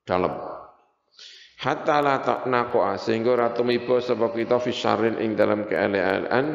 dalam 0.03 0.48
hatta 1.59 1.99
la 1.99 2.23
taqnaqa 2.23 2.97
sehingga 2.97 3.35
ora 3.35 3.49
tumiba 3.51 3.99
sebab 3.99 4.35
kita 4.35 4.63
fisarin 4.63 5.19
ing 5.19 5.35
dalam 5.35 5.67
keelean 5.67 6.47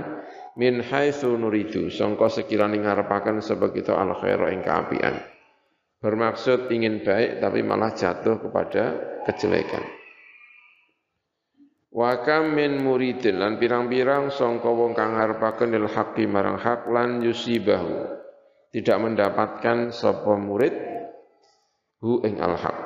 min 0.56 0.80
haitsu 0.80 1.36
nuridu. 1.36 1.92
Sangka 1.92 2.32
sekirane 2.32 2.80
ngarepaken 2.80 3.44
sebab 3.44 3.76
kita 3.76 3.94
al 3.94 4.16
khairu 4.16 4.48
ing 4.50 4.64
kaapian 4.64 5.34
bermaksud 6.04 6.68
ingin 6.68 7.00
baik 7.00 7.40
tapi 7.40 7.64
malah 7.64 7.96
jatuh 7.96 8.44
kepada 8.44 8.84
kejelekan. 9.24 9.88
Wa 11.96 12.20
kam 12.28 12.60
min 12.60 12.84
muridin. 12.84 13.40
Lan 13.40 13.56
pirang-pirang 13.56 14.28
sangka 14.28 14.68
wong 14.68 14.92
kang 14.92 15.16
ngarepaken 15.16 15.72
il 15.72 15.88
haqqi 15.88 16.28
marang 16.28 16.60
hak 16.60 16.92
lan 16.92 17.24
yusibahu. 17.24 18.20
Tidak 18.74 18.98
mendapatkan 19.00 19.96
sapa 19.96 20.34
murid 20.36 20.76
hu 22.04 22.20
ing 22.28 22.42
al 22.42 22.58
haq. 22.58 22.78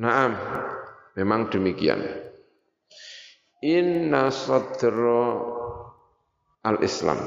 Naam, 0.00 0.32
Memang 1.18 1.50
demikian. 1.50 1.98
Inna 3.58 4.30
sadra 4.30 5.34
al-Islam. 6.62 7.18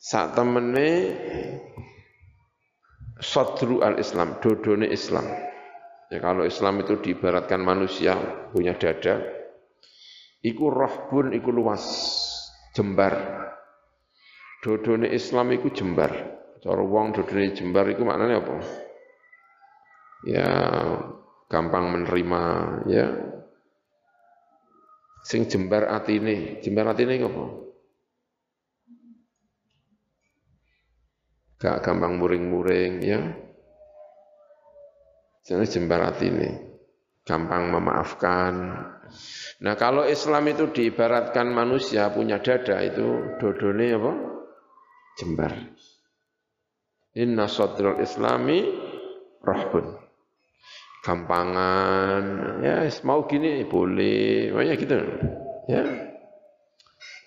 Saat 0.00 0.40
temene 0.40 0.88
sadru 3.20 3.84
al-Islam, 3.84 4.40
dodone 4.40 4.88
Islam. 4.88 5.28
Ya 6.08 6.22
kalau 6.22 6.48
Islam 6.48 6.80
itu 6.80 6.96
diibaratkan 7.02 7.60
manusia 7.60 8.16
punya 8.54 8.72
dada, 8.78 9.20
iku 10.40 10.72
rohbun 10.72 11.36
iku 11.36 11.52
luas, 11.52 11.84
jembar. 12.72 13.20
Dodone 14.64 15.12
Islam 15.12 15.52
iku 15.52 15.68
jembar. 15.76 16.08
Cara 16.64 16.80
wong 16.80 17.12
dodone 17.12 17.52
jembar 17.52 17.84
iku 17.92 18.00
maknanya 18.08 18.40
apa? 18.40 18.56
Ya 20.24 20.48
gampang 21.46 21.94
menerima 21.94 22.42
ya. 22.90 23.06
Sing 25.26 25.50
jembar 25.50 25.90
atine. 25.90 26.62
Jembar 26.62 26.94
atine 26.94 27.18
apa? 27.18 27.44
Gak 31.58 31.82
gampang 31.82 32.20
muring-muring 32.20 33.02
ya. 33.02 33.20
Jadi 35.42 35.66
jembar 35.66 36.14
atine. 36.14 36.78
Gampang 37.26 37.74
memaafkan. 37.74 38.54
Nah 39.66 39.74
kalau 39.74 40.06
Islam 40.06 40.46
itu 40.46 40.70
diibaratkan 40.70 41.50
manusia 41.50 42.06
punya 42.14 42.38
dada 42.38 42.78
itu 42.86 43.34
dodone 43.42 43.86
apa? 43.98 44.12
Jembar. 45.18 45.54
Inna 47.18 47.50
sadrul 47.50 47.98
islami 47.98 48.62
rahbun 49.42 50.05
gampangan 51.06 52.22
ya 52.66 52.82
mau 53.06 53.22
gini 53.30 53.62
boleh. 53.62 54.50
Banyak 54.50 54.76
gitu. 54.82 54.98
Ya. 55.70 55.86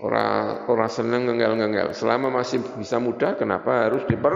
Orang 0.03 0.67
orang 0.67 0.91
seneng 0.91 1.31
ngengel-ngengel. 1.31 1.95
Selama 1.95 2.27
masih 2.27 2.59
bisa 2.75 2.99
mudah 2.99 3.39
kenapa 3.39 3.87
harus 3.87 4.03
diper 4.03 4.35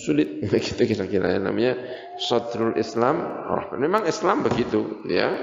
sulit 0.00 0.40
begitu 0.48 0.80
kira-kira 0.96 1.36
ya. 1.36 1.40
Namanya 1.40 1.76
sadrul 2.16 2.80
Islam. 2.80 3.20
Oh, 3.52 3.76
memang 3.76 4.08
Islam 4.08 4.40
begitu 4.40 5.04
ya. 5.04 5.36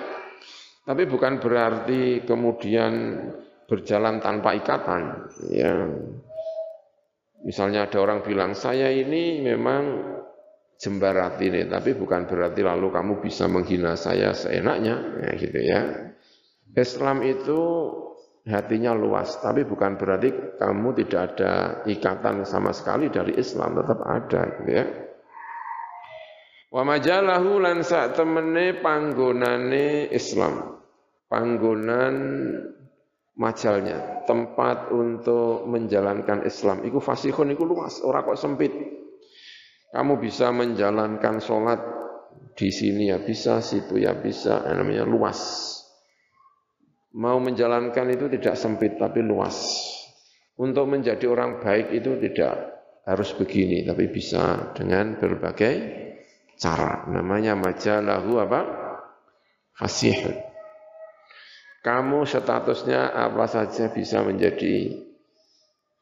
Tapi 0.88 1.06
bukan 1.06 1.38
berarti 1.38 2.26
kemudian 2.26 3.22
berjalan 3.70 4.18
tanpa 4.24 4.58
ikatan 4.58 5.30
ya. 5.54 5.86
Misalnya 7.46 7.86
ada 7.86 8.02
orang 8.02 8.26
bilang 8.26 8.58
saya 8.58 8.90
ini 8.90 9.46
memang 9.46 9.84
jembar 10.78 11.18
ini, 11.42 11.66
tapi 11.66 11.98
bukan 11.98 12.30
berarti 12.30 12.62
lalu 12.62 12.94
kamu 12.94 13.14
bisa 13.22 13.50
menghina 13.50 13.98
saya 13.98 14.34
seenaknya, 14.34 14.96
ya 15.26 15.32
gitu 15.34 15.60
ya. 15.60 15.82
Islam 16.78 17.26
itu 17.26 17.60
hatinya 18.46 18.94
luas, 18.94 19.42
tapi 19.42 19.66
bukan 19.66 19.98
berarti 19.98 20.58
kamu 20.62 20.90
tidak 21.04 21.22
ada 21.34 21.52
ikatan 21.90 22.46
sama 22.46 22.72
sekali 22.72 23.10
dari 23.10 23.36
Islam, 23.36 23.76
tetap 23.76 24.00
ada 24.06 24.42
gitu 24.62 24.72
ya. 24.72 24.86
Wa 26.68 26.84
majalahu 26.86 27.58
lan 27.64 27.82
sak 27.82 28.14
temene 28.14 28.78
panggonane 28.80 30.14
Islam. 30.14 30.78
Panggonan 31.28 32.16
majalnya, 33.36 34.24
tempat 34.24 34.96
untuk 34.96 35.68
menjalankan 35.68 36.48
Islam 36.48 36.88
iku 36.88 37.04
fasihun 37.04 37.52
iku 37.52 37.68
luas, 37.68 38.00
ora 38.00 38.24
kok 38.24 38.40
sempit. 38.40 38.72
Kamu 39.92 40.20
bisa 40.20 40.52
menjalankan 40.52 41.40
sholat 41.40 41.80
di 42.58 42.74
sini 42.74 43.14
ya 43.14 43.22
bisa, 43.22 43.62
situ 43.62 44.02
ya 44.02 44.18
bisa, 44.18 44.66
namanya 44.68 45.06
luas. 45.06 45.40
Mau 47.18 47.40
menjalankan 47.40 48.10
itu 48.12 48.28
tidak 48.34 48.58
sempit 48.60 49.00
tapi 49.00 49.24
luas. 49.24 49.56
Untuk 50.58 50.90
menjadi 50.90 51.30
orang 51.30 51.62
baik 51.62 51.94
itu 51.94 52.18
tidak 52.18 52.82
harus 53.06 53.30
begini, 53.38 53.86
tapi 53.86 54.10
bisa 54.10 54.74
dengan 54.74 55.16
berbagai 55.16 55.76
cara. 56.58 57.06
Namanya 57.08 57.54
majalahu 57.54 58.42
apa? 58.42 58.62
Fasih. 59.78 60.34
Kamu 61.86 62.26
statusnya 62.28 63.14
apa 63.16 63.46
saja 63.48 63.88
bisa 63.94 64.20
menjadi 64.26 64.98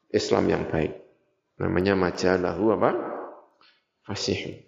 Islam 0.10 0.50
yang 0.50 0.64
baik. 0.72 0.98
Namanya 1.62 1.94
majalahu 1.94 2.74
apa? 2.74 3.14
Fasih. 4.06 4.64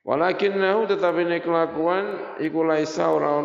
Walakinnahu 0.00 0.88
tetapi 0.88 1.28
nek 1.28 1.44
kelakuan 1.44 2.04
iku 2.40 2.64
laisa 2.64 3.12
ora 3.12 3.44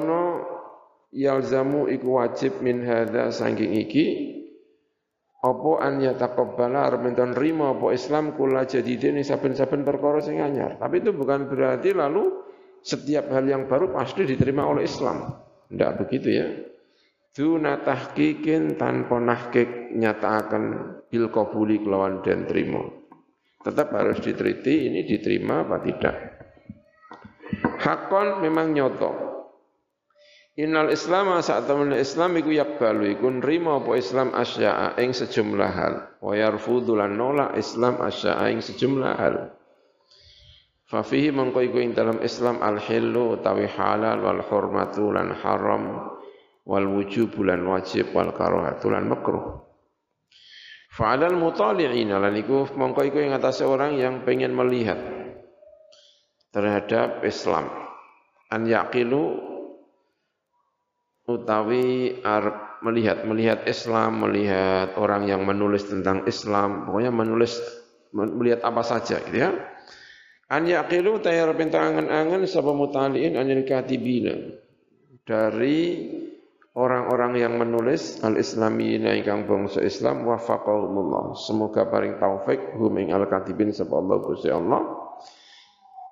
yalzamu 1.11 1.91
iku 1.91 2.23
wajib 2.23 2.63
min 2.63 2.83
hadza 2.87 3.31
saking 3.31 3.75
iki 3.75 4.35
apa 5.45 5.71
an 5.83 6.01
yataqabbala 6.01 6.89
arep 6.89 7.05
enten 7.05 7.37
rimo 7.37 7.77
apa 7.77 7.93
Islam 7.93 8.33
kula 8.33 8.65
jadidin 8.65 9.21
saben-saben 9.21 9.85
perkara 9.85 10.17
sing 10.23 10.41
anyar. 10.41 10.81
Tapi 10.81 11.05
itu 11.05 11.13
bukan 11.13 11.45
berarti 11.45 11.93
lalu 11.93 12.33
setiap 12.81 13.29
hal 13.29 13.45
yang 13.45 13.69
baru 13.69 13.93
pasti 13.93 14.25
diterima 14.25 14.65
oleh 14.65 14.89
Islam. 14.89 15.37
Tidak 15.69 15.91
begitu 16.01 16.29
ya. 16.33 16.47
Duna 17.35 17.83
tahkikin 17.83 18.79
tanpa 18.79 19.21
nahkik 19.21 19.93
nyatakan 19.93 20.63
bil 21.11 21.29
qabuli 21.29 21.83
kelawan 21.83 22.25
dan 22.25 22.47
terima. 22.49 23.04
Tetap 23.65 23.89
harus 23.97 24.21
diteriti 24.21 24.93
ini 24.93 25.01
diterima 25.09 25.65
apa 25.65 25.81
tidak. 25.81 26.15
Hakon 27.81 28.45
memang 28.45 28.77
nyoto. 28.77 29.25
Innal 30.55 30.93
Islam 30.93 31.35
saat 31.43 31.67
temen 31.67 31.91
Islam 31.91 32.37
iku 32.39 32.53
yakbalu 32.53 33.19
iku 33.19 33.27
nrimo 33.27 33.81
apa 33.83 33.99
Islam 33.99 34.31
asya'a 34.31 34.95
ing 35.03 35.11
sejumlah 35.11 35.71
hal. 35.73 35.93
Wa 36.21 36.31
yarfudhu 36.37 36.95
lan 36.95 37.19
nolak 37.19 37.59
Islam 37.59 37.99
asya'a 37.99 38.53
ing 38.55 38.63
sejumlah 38.63 39.13
hal. 39.19 39.51
Fa 40.85 41.03
fihi 41.03 41.33
mengko 41.33 41.59
iku 41.59 41.81
ing 41.81 41.91
dalam 41.91 42.23
Islam 42.23 42.63
al 42.63 42.79
hillu 42.79 43.35
utawi 43.35 43.67
halal 43.67 44.21
wal 44.21 44.45
hurmatu 44.45 45.11
lan 45.11 45.33
haram 45.33 46.15
wal 46.63 46.87
wujub 46.87 47.35
lan 47.41 47.65
wajib 47.67 48.13
wal 48.15 48.29
karahatu 48.31 48.93
lan 48.93 49.11
makruh. 49.11 49.65
Fa'alal 50.95 51.35
mutali'in 51.35 52.07
lan 52.07 52.31
iku 52.39 52.71
mengko 52.71 53.03
iku 53.03 53.19
ing 53.19 53.35
atase 53.35 53.67
orang 53.67 53.99
yang 53.99 54.23
pengen 54.23 54.55
melihat 54.55 54.95
terhadap 56.55 57.19
Islam. 57.27 57.67
An 58.47 58.63
yaqilu 58.63 59.43
utawi 61.27 62.15
arab 62.23 62.79
melihat 62.79 63.27
melihat 63.27 63.67
Islam, 63.67 64.23
melihat 64.23 64.95
orang 64.95 65.27
yang 65.27 65.43
menulis 65.43 65.83
tentang 65.83 66.23
Islam, 66.31 66.87
pokoknya 66.87 67.11
menulis 67.11 67.59
melihat 68.15 68.63
apa 68.63 68.79
saja 68.79 69.19
gitu 69.19 69.35
ya. 69.35 69.51
An 70.47 70.63
yaqilu 70.63 71.19
tayar 71.19 71.51
angan-angan 71.51 72.47
sapa 72.47 72.71
mutaliin 72.71 73.35
anil 73.35 73.67
katibina 73.67 74.31
dari 75.27 76.07
orang-orang 76.75 77.39
yang 77.39 77.55
menulis 77.55 78.19
al-islamiyina 78.21 79.15
ingkang 79.15 79.47
bangsa 79.47 79.79
Islam 79.79 80.27
wafaqahumullah. 80.27 81.39
Semoga 81.39 81.87
paring 81.87 82.19
taufik 82.19 82.75
hum 82.75 82.99
ing 82.99 83.15
al-katibin 83.15 83.71
sapa 83.71 83.95
Allah 83.95 84.17
Gusti 84.19 84.51
Allah. 84.51 84.83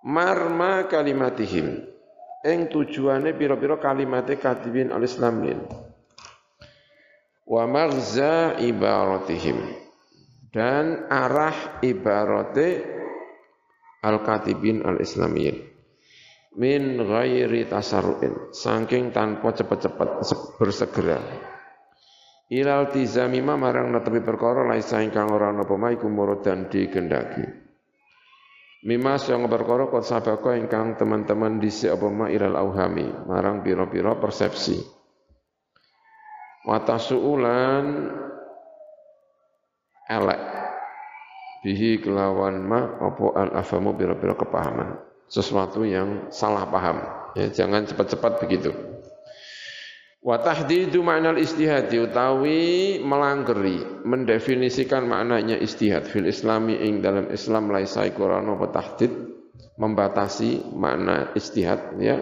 Marma 0.08 0.88
kalimatihim. 0.88 1.92
Ing 2.44 2.68
tujuane 2.68 3.32
pira-pira 3.36 3.80
kalimate 3.80 4.36
katibin 4.36 4.92
al-islamin 4.92 5.64
wa 7.48 7.64
maghza 7.68 8.60
ibaratihim. 8.60 9.84
Dan 10.54 11.08
arah 11.10 11.82
ibarate 11.82 12.84
al-katibin 14.04 14.84
al-islamiyin 14.84 15.73
min 16.54 17.02
ghairi 17.02 17.66
tasarruin 17.66 18.54
saking 18.54 19.10
tanpa 19.10 19.54
cepat-cepat 19.58 20.10
bersegera. 20.62 21.20
Ilal 22.54 22.94
tizamima 22.94 23.58
marang 23.58 23.90
netepi 23.90 24.22
perkara 24.22 24.62
laisa 24.68 25.02
ingkang 25.02 25.34
ora 25.34 25.50
napa 25.50 25.74
maiku 25.74 26.06
muradan 26.06 26.70
digendaki. 26.70 27.42
Mima 28.84 29.16
yang 29.16 29.48
perkara 29.48 29.88
kot 29.88 30.04
sabako 30.04 30.52
ingkang 30.54 31.00
teman-teman 31.00 31.58
disi 31.58 31.88
apa 31.88 32.04
ma 32.12 32.28
ilal 32.28 32.60
auhami 32.60 33.08
marang 33.26 33.64
piro-piro 33.64 34.20
persepsi. 34.20 34.76
Watasuulan 36.68 37.86
elek 40.04 40.42
bihi 41.64 42.04
kelawan 42.04 42.60
ma 42.60 43.00
apa 43.00 43.26
al 43.40 43.50
afamu 43.56 43.96
piro-piro 43.96 44.36
kepahaman 44.36 45.13
sesuatu 45.34 45.82
yang 45.82 46.30
salah 46.30 46.70
paham. 46.70 47.02
Ya 47.34 47.50
jangan 47.50 47.90
cepat-cepat 47.90 48.46
begitu. 48.46 48.70
Wa 50.22 50.38
tahdidu 50.40 51.02
ma'nal 51.02 51.42
istihad 51.42 51.90
utawi 51.90 53.02
melanggeri 53.02 54.06
mendefinisikan 54.06 55.10
maknanya 55.10 55.58
istihad. 55.58 56.06
Fil 56.06 56.30
islami 56.30 56.78
ing 56.78 57.02
dalam 57.02 57.34
Islam 57.34 57.74
laisa 57.74 58.06
qur'ano 58.14 58.62
tahdid 58.70 59.10
membatasi 59.82 60.70
makna 60.78 61.34
istihad 61.34 61.98
ya. 61.98 62.22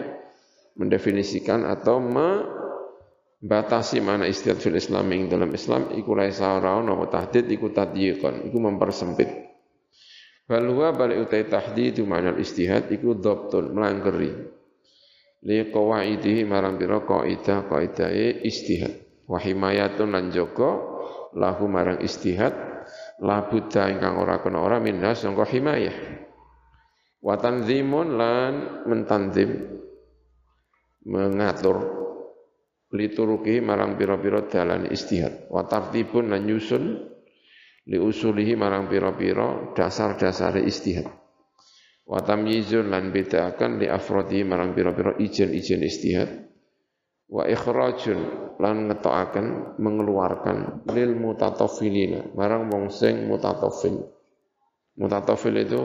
Mendefinisikan 0.80 1.68
atau 1.68 2.00
membatasi 2.00 4.00
makna 4.00 4.32
istihad 4.32 4.64
fil 4.64 4.80
Islam 4.80 5.12
ing 5.12 5.28
dalam 5.28 5.52
Islam 5.52 5.92
iku 5.92 6.16
laisa 6.16 6.56
ora 6.58 6.80
ono 6.80 6.96
tahdid 7.12 7.52
iku 7.52 7.76
tadyiqan 7.76 8.48
iku 8.48 8.56
mempersempit 8.56 9.51
bal 10.46 10.66
huwa 10.68 10.94
bal 10.94 11.14
utai 11.22 11.48
tahdidu 11.48 12.06
ma'nal 12.06 12.40
istihad 12.42 12.90
iku 12.92 13.18
dhabtun 13.18 13.72
melanggeri 13.72 14.32
li 15.42 15.58
qawaidihi 15.74 16.46
marang 16.46 16.78
pira 16.78 17.02
kaidah 17.02 17.66
kaidahe 17.66 18.46
istihad. 18.46 18.94
Wa 19.26 19.40
himayatun 19.40 20.12
lan 20.12 20.30
jaga 20.30 20.72
lahu 21.34 21.66
marang 21.72 22.04
istihad 22.04 22.54
la 23.22 23.48
buddha 23.48 23.88
ingkang 23.90 24.20
ora 24.20 24.42
kena 24.42 24.60
ora 24.62 24.78
minha 24.78 25.14
sangka 25.16 25.48
himayah. 25.48 25.96
Wa 27.22 27.38
tanzimun 27.38 28.18
lan 28.18 28.54
mentanzim 28.90 29.82
mengatur. 31.06 32.02
Lituruki 32.92 33.64
marang 33.64 33.96
pira-pira 33.96 34.52
dalan 34.52 34.92
istihad. 34.92 35.48
Wa 35.48 35.64
tartibun 35.64 36.28
lan 36.28 36.44
nyusun 36.44 36.84
li 37.90 37.98
usulihi 37.98 38.54
marang 38.54 38.86
pira-pira 38.86 39.74
dasar-dasare 39.74 40.62
istihad. 40.68 41.10
Wa 42.06 42.22
tamyizun 42.22 42.92
lan 42.92 43.10
bedakan 43.10 43.82
li 43.82 43.88
afrodi 43.88 44.44
marang 44.44 44.76
pira-pira 44.76 45.18
ijen-ijen 45.18 45.82
istihad. 45.82 46.30
Wa 47.32 47.48
ikhrajun 47.48 48.20
lan 48.60 48.92
ngetokaken 48.92 49.80
mengeluarkan 49.82 50.86
lil 50.92 51.16
mutatafilina 51.18 52.36
marang 52.38 52.68
wong 52.70 52.94
sing 52.94 53.26
mutatafil 53.26 54.04
mutatafil 55.00 55.56
itu 55.56 55.82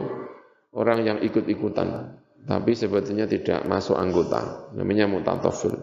orang 0.74 1.06
yang 1.06 1.18
ikut-ikutan 1.22 2.18
tapi 2.44 2.74
sebetulnya 2.74 3.30
tidak 3.30 3.62
masuk 3.64 3.94
anggota. 3.94 4.68
Namanya 4.74 5.06
mutatafil 5.06 5.78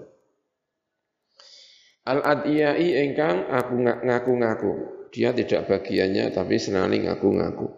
al 2.03 2.19
adiyai 2.19 3.07
engkang 3.07 3.47
aku 3.47 3.73
ngaku-ngaku 3.79 4.71
dia 5.13 5.29
tidak 5.29 5.69
bagiannya 5.69 6.33
tapi 6.33 6.57
senani 6.57 7.05
ngaku-ngaku. 7.05 7.69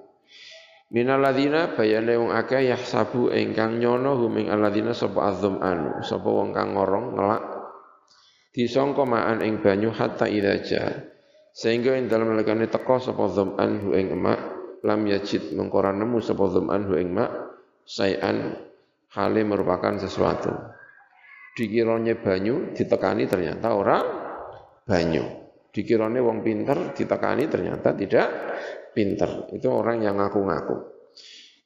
Minaladina 0.95 1.75
bayane 1.75 2.15
wong 2.15 2.31
akeh 2.31 2.71
yahsabu 2.71 3.27
ingkang 3.35 3.83
nyono 3.83 4.15
huming 4.15 4.47
aladina 4.47 4.95
sapa 4.95 5.27
azum 5.27 5.59
anu 5.59 5.99
sapa 5.99 6.23
wong 6.23 6.55
kang 6.55 6.79
ngorong 6.79 7.19
ngelak. 7.19 7.43
Disangka 8.55 9.03
maan 9.03 9.43
ing 9.43 9.59
banyu 9.59 9.91
hatta 9.91 10.31
idaja 10.31 11.11
sehingga 11.51 11.99
ing 11.99 12.07
dalem 12.07 12.39
lekane 12.39 12.71
teka 12.71 13.03
sapa 13.03 13.27
dzam'an 13.27 13.83
hu 13.83 13.91
ing 13.91 14.15
emak 14.15 14.39
lam 14.87 15.03
yajid 15.03 15.51
mengkora 15.51 15.91
nemu 15.91 16.23
sapa 16.23 16.47
dzam'an 16.47 16.87
hu 16.87 16.93
ing 16.95 17.11
mak 17.11 17.31
sayan 17.83 18.55
hale 19.11 19.41
merupakan 19.43 19.99
sesuatu. 19.99 20.55
Dikiranya 21.59 22.15
banyu 22.15 22.71
ditekani 22.71 23.27
ternyata 23.27 23.75
ora 23.75 23.99
banyu 24.87 25.44
dikiranya 25.75 26.23
wong 26.23 26.39
pinter 26.39 26.95
ditekani 26.95 27.51
ternyata 27.51 27.91
tidak 27.91 28.27
pinter. 28.95 29.51
Itu 29.51 29.67
orang 29.75 29.99
yang 29.99 30.15
ngaku-ngaku. 30.15 30.95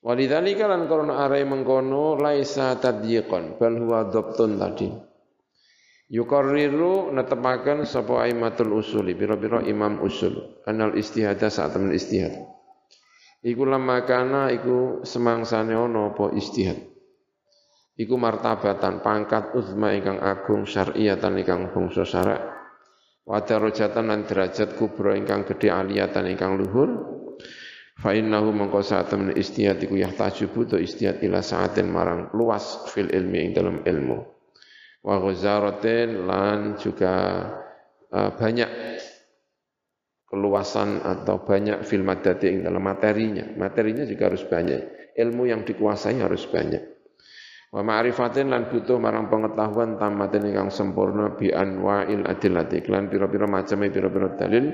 Walidzalika 0.02 0.66
lan 0.66 0.90
korona 0.90 1.22
arai 1.28 1.46
mengkono 1.46 2.18
laisa 2.18 2.74
tadyiqan 2.82 3.62
bal 3.62 3.76
huwa 3.78 4.10
dhabtun 4.10 4.58
tadi. 4.58 4.90
Yukarriru 6.10 7.14
netepaken 7.14 7.86
sapa 7.86 8.26
aimatul 8.26 8.82
usuli 8.82 9.14
biro-biro 9.14 9.62
imam 9.62 10.02
usul 10.02 10.58
anal 10.66 10.98
istihada 10.98 11.54
saat 11.54 11.78
temen 11.78 11.94
istihad. 11.94 12.34
Iku 13.46 13.62
lama 13.62 14.02
kana 14.10 14.50
iku 14.50 15.06
semangsane 15.06 15.78
ana 15.78 16.10
apa 16.10 16.34
istihad. 16.34 16.82
Iku 18.00 18.16
martabatan 18.16 19.04
pangkat 19.04 19.54
uzma 19.54 19.92
ingkang 19.94 20.18
agung 20.24 20.64
syar'iyatan 20.64 21.44
ingkang 21.44 21.76
bangsa 21.76 22.08
syarak. 22.08 22.59
Wa 23.30 23.46
darajatan 23.46 24.10
lan 24.10 24.26
derajat 24.26 24.74
kubra 24.74 25.14
ingkang 25.14 25.46
gedhe 25.46 25.70
aliyatan 25.70 26.26
ingkang 26.34 26.58
luhur 26.58 27.20
Fa 28.00 28.16
innahu 28.16 28.56
mangko 28.56 28.80
satemen 28.80 29.36
istihad 29.36 29.84
iku 29.84 30.00
yahtaju 30.00 30.46
butuh 30.56 30.80
istihad 30.80 31.20
ila 31.20 31.44
saatin 31.44 31.92
marang 31.92 32.32
luas 32.32 32.88
fil 32.88 33.12
ilmi 33.12 33.44
ing 33.44 33.52
dalam 33.52 33.84
ilmu. 33.84 34.24
Wa 35.04 35.20
ghazaratin 35.20 36.24
lan 36.24 36.80
juga 36.80 37.44
uh, 38.08 38.32
banyak 38.40 38.72
keluasan 40.32 41.04
atau 41.04 41.44
banyak 41.44 41.84
fil 41.84 42.08
madati 42.08 42.48
ing 42.48 42.64
dalam 42.64 42.80
materinya. 42.80 43.44
Materinya 43.60 44.08
juga 44.08 44.32
harus 44.32 44.48
banyak. 44.48 45.12
Ilmu 45.20 45.44
yang 45.52 45.68
dikuasai 45.68 46.24
harus 46.24 46.48
banyak. 46.48 46.99
Wa 47.70 47.86
ma'rifatin 47.86 48.50
lan 48.50 48.66
butuh 48.66 48.98
marang 48.98 49.30
pengetahuan 49.30 50.02
tamatin 50.02 50.50
ingkang 50.50 50.74
sempurna 50.74 51.38
bi 51.38 51.54
anwa'il 51.54 52.26
adillati 52.26 52.82
lan 52.90 53.14
pira-pira 53.14 53.46
macame 53.46 53.94
pira-pira 53.94 54.34
dalil 54.34 54.74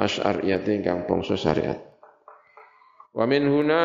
asy'ariyati 0.00 0.80
ingkang 0.80 1.04
bangsa 1.04 1.36
syariat. 1.36 1.76
Wa 3.12 3.28
min 3.28 3.44
huna 3.44 3.82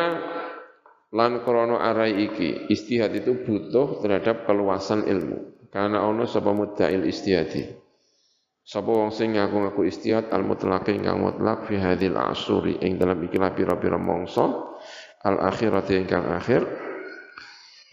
lan 1.12 1.44
krana 1.44 1.84
arai 1.84 2.16
iki 2.16 2.72
istihad 2.72 3.12
itu 3.12 3.44
butuh 3.44 4.00
terhadap 4.00 4.48
keluasan 4.48 5.04
ilmu. 5.04 5.68
Karena 5.68 6.08
ono 6.08 6.24
sapa 6.24 6.56
muddail 6.56 7.04
istihadi. 7.04 7.68
Sapa 8.64 8.88
wong 8.88 9.12
sing 9.12 9.36
ngaku-ngaku 9.36 9.84
istihad 9.84 10.32
al 10.32 10.48
mutlaq 10.48 10.88
ingkang 10.88 11.20
mutlak 11.20 11.68
fi 11.68 11.76
hadhil 11.76 12.16
asuri 12.16 12.80
ing 12.80 12.96
dalam 12.96 13.20
ikilah 13.20 13.52
pira-pira 13.52 14.00
mangsa 14.00 14.48
al 15.22 15.36
akhirati 15.44 16.00
ingkang 16.00 16.24
akhir 16.32 16.85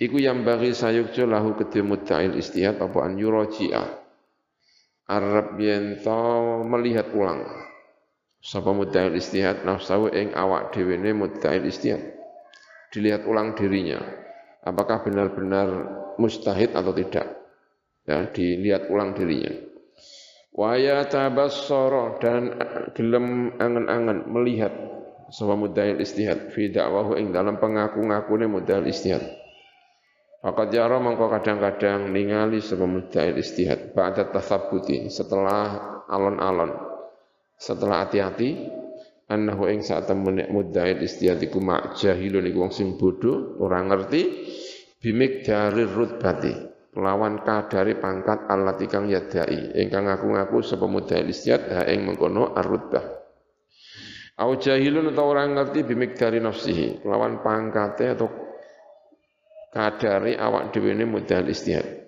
Iku 0.03 0.19
yang 0.19 0.43
bagi 0.43 0.75
sayukjo 0.75 1.23
lahu 1.23 1.55
kedhe 1.55 1.79
muddail 1.79 2.35
istihad 2.35 2.75
apa 2.83 3.07
an 3.07 3.15
yuraji'a. 3.15 3.83
Arab 5.07 5.55
yen 5.63 5.95
melihat 6.67 7.15
ulang. 7.15 7.47
Sapa 8.43 8.75
muddail 8.75 9.15
istihad 9.15 9.63
nafsahu 9.63 10.11
ing 10.11 10.35
awak 10.35 10.75
dhewe 10.75 10.99
ne 10.99 11.15
muddail 11.15 11.63
istihad. 11.63 12.03
Dilihat 12.91 13.23
ulang 13.23 13.55
dirinya. 13.55 14.03
Apakah 14.67 15.07
benar-benar 15.07 15.71
mustahid 16.19 16.75
atau 16.75 16.91
tidak? 16.91 17.39
Ya, 18.03 18.27
dilihat 18.27 18.91
ulang 18.91 19.15
dirinya. 19.15 19.55
Waya 20.51 21.07
tabassara 21.07 22.19
dan 22.19 22.59
gelem 22.91 23.55
angen-angen 23.55 24.27
melihat 24.27 24.75
sapa 25.31 25.55
muddail 25.55 26.03
istihad 26.03 26.51
fi 26.51 26.67
dakwahu 26.67 27.15
ing 27.15 27.31
dalam 27.31 27.55
pengaku-ngakune 27.55 28.51
muddail 28.51 28.83
istihad 28.83 29.42
Fakat 30.43 30.75
yara 30.75 30.99
mengkau 30.99 31.31
kadang-kadang 31.31 32.11
ningali 32.11 32.59
sebab 32.59 32.83
muddail 32.83 33.39
istihad 33.39 33.95
ba'da 33.95 34.27
tathabbuti 34.27 35.07
setelah 35.07 36.03
alon-alon. 36.11 36.75
Setelah 37.55 38.03
hati-hati 38.03 38.67
annahu 39.31 39.71
ing 39.71 39.79
saat 39.87 40.03
temune 40.03 40.51
muddail 40.51 40.99
istihad 40.99 41.39
iku 41.39 41.63
mak 41.63 41.95
jahilun 41.95 42.43
iku 42.43 42.59
wong 42.59 42.75
sing 42.75 42.99
bodho 42.99 43.55
ora 43.63 43.87
ngerti 43.87 44.21
bimik 44.99 45.47
dari 45.47 45.87
rutbati 45.87 46.53
lawan 46.99 47.39
kadari 47.47 47.95
pangkat 47.95 48.43
alat 48.51 48.83
ikang 48.83 49.07
yadai 49.07 49.79
ingkang 49.79 50.11
ngaku-ngaku 50.11 50.59
sapa 50.59 50.91
muddail 50.91 51.23
istihad 51.23 51.71
ha 51.71 51.87
mengkono 51.87 52.51
ar-rutbah. 52.51 53.23
Au 54.43 54.59
jahilun 54.59 55.15
atau 55.15 55.23
orang 55.23 55.55
ngerti 55.55 55.87
bimik 55.87 56.19
dari 56.19 56.43
nafsihi 56.43 57.07
lawan 57.07 57.39
pangkate 57.39 58.11
atau 58.11 58.27
kadari 59.73 60.37
awak 60.37 60.69
dhewe 60.69 60.93
ne 60.93 61.05
modal 61.09 61.49
istihad. 61.49 62.05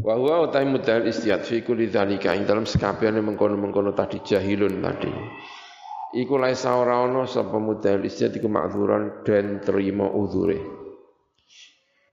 Wa 0.00 0.16
huwa 0.16 0.48
utai 0.48 0.64
modal 0.64 1.04
istihad 1.04 1.44
fi 1.44 1.60
kulli 1.60 1.92
dzalika 1.92 2.32
ing 2.32 2.48
dalam 2.48 2.64
sekabehane 2.64 3.20
mengkono-mengkono 3.20 3.92
tadi 3.92 4.24
jahilun 4.24 4.80
tadi. 4.80 5.12
Iku 6.12 6.36
laisa 6.36 6.76
ora 6.76 7.04
ana 7.04 7.24
sapa 7.28 7.56
modal 7.56 8.04
istihad 8.04 8.36
iku 8.36 8.48
makzuran 8.48 9.24
dan 9.24 9.60
terima 9.60 10.08
uzure. 10.08 10.60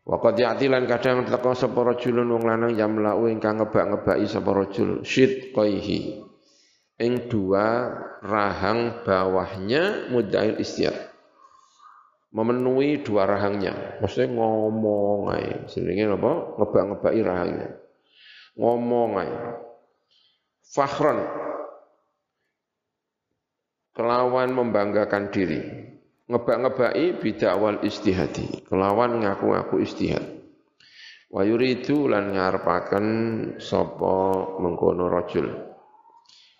Wa 0.08 0.20
qad 0.24 0.40
ya'tilan 0.40 0.88
kadang 0.88 1.28
teka 1.28 1.52
sapa 1.56 1.80
rajulun 1.84 2.28
wong 2.32 2.44
lanang 2.48 2.74
yamlau 2.76 3.28
ingkang 3.28 3.60
ngebak-ngebaki 3.60 4.28
sapa 4.28 4.52
rajul 4.56 5.04
syid 5.04 5.52
qaihi. 5.56 6.28
Ing 7.00 7.32
dua 7.32 7.88
rahang 8.20 9.04
bawahnya 9.08 10.12
mudail 10.12 10.60
istihad 10.60 11.09
memenuhi 12.30 13.02
dua 13.02 13.26
rahangnya. 13.26 13.98
Maksudnya 14.02 14.30
ngomong 14.38 15.34
aja. 15.34 15.66
Sebenarnya 15.70 16.14
apa? 16.14 16.32
Ngebak-ngebaki 16.62 17.22
rahangnya. 17.26 17.70
Ngomong 18.58 19.10
aja. 19.18 19.40
Fakhron. 20.70 21.20
Kelawan 23.98 24.50
membanggakan 24.54 25.34
diri. 25.34 25.62
Ngebak-ngebaki 26.30 27.18
bidakwal 27.18 27.82
istihadi. 27.82 28.70
Kelawan 28.70 29.26
ngaku-ngaku 29.26 29.82
istihad. 29.82 30.24
Wa 31.30 31.46
yuridu 31.46 32.10
lan 32.10 32.34
ngarepaken 32.34 33.06
sapa 33.62 34.18
mengkono 34.62 35.10
rajul. 35.10 35.50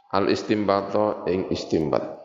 Al 0.10 0.26
istimbato 0.34 1.30
ing 1.30 1.54
istimbat 1.54 2.19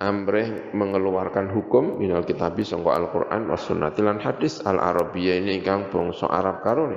amreh 0.00 0.72
mengeluarkan 0.72 1.52
hukum 1.52 2.00
minal 2.00 2.24
kitabi 2.24 2.64
sangka 2.64 2.96
Al-Qur'an 2.96 3.50
was 3.50 3.66
sunnati 3.66 4.00
lan 4.00 4.22
hadis 4.22 4.64
al-arabiyyah 4.64 5.42
ini 5.44 5.60
ingkang 5.60 5.92
bangsa 5.92 6.30
Arab 6.30 6.64
karone. 6.64 6.96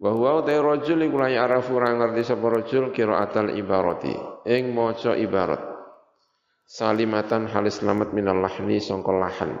Wa 0.00 0.16
huwa 0.16 0.40
ta 0.40 0.56
rajul 0.56 1.04
iku 1.04 1.16
la 1.20 1.28
ya'rafu 1.28 1.76
ora 1.76 1.92
ngerti 1.92 2.24
sapa 2.24 2.46
rajul 2.48 2.88
qiraatal 2.90 3.52
ibarati 3.52 4.16
ing 4.48 4.72
maca 4.72 5.12
ibarat. 5.12 5.60
Salimatan 6.64 7.50
halis 7.50 7.84
selamat 7.84 8.16
minal 8.16 8.40
lahni 8.40 8.80
sangka 8.80 9.12
lahan. 9.12 9.60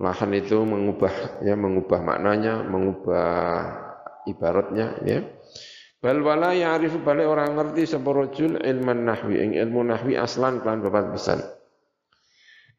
Lahan 0.00 0.30
itu 0.34 0.58
mengubah 0.64 1.44
ya 1.44 1.54
mengubah 1.54 2.00
maknanya, 2.02 2.64
mengubah 2.66 3.28
ibaratnya 4.26 4.98
ya. 5.06 5.20
Bal 6.00 6.24
wala 6.24 6.56
ya'rifu 6.56 7.04
balik 7.04 7.28
orang 7.28 7.60
ngerti 7.60 7.84
sapa 7.84 8.08
rajul 8.08 8.56
ilman 8.56 9.04
nahwi 9.04 9.36
ing 9.36 9.50
ilmu 9.52 9.84
nahwi 9.84 10.16
aslan 10.16 10.64
kan 10.64 10.80
babat 10.80 11.12
pesan. 11.12 11.44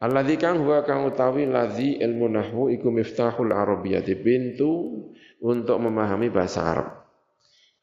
Alladzi 0.02 0.42
kang 0.42 0.66
huwa 0.66 0.82
kang 0.82 1.06
utawi 1.06 1.46
ladzi 1.46 2.02
ilmu 2.02 2.26
nahwu 2.26 2.74
iku 2.74 2.90
miftahul 2.90 3.54
arabiyyati 3.54 4.18
pintu 4.18 5.06
untuk 5.38 5.78
memahami 5.78 6.34
bahasa 6.34 6.66
Arab. 6.66 6.90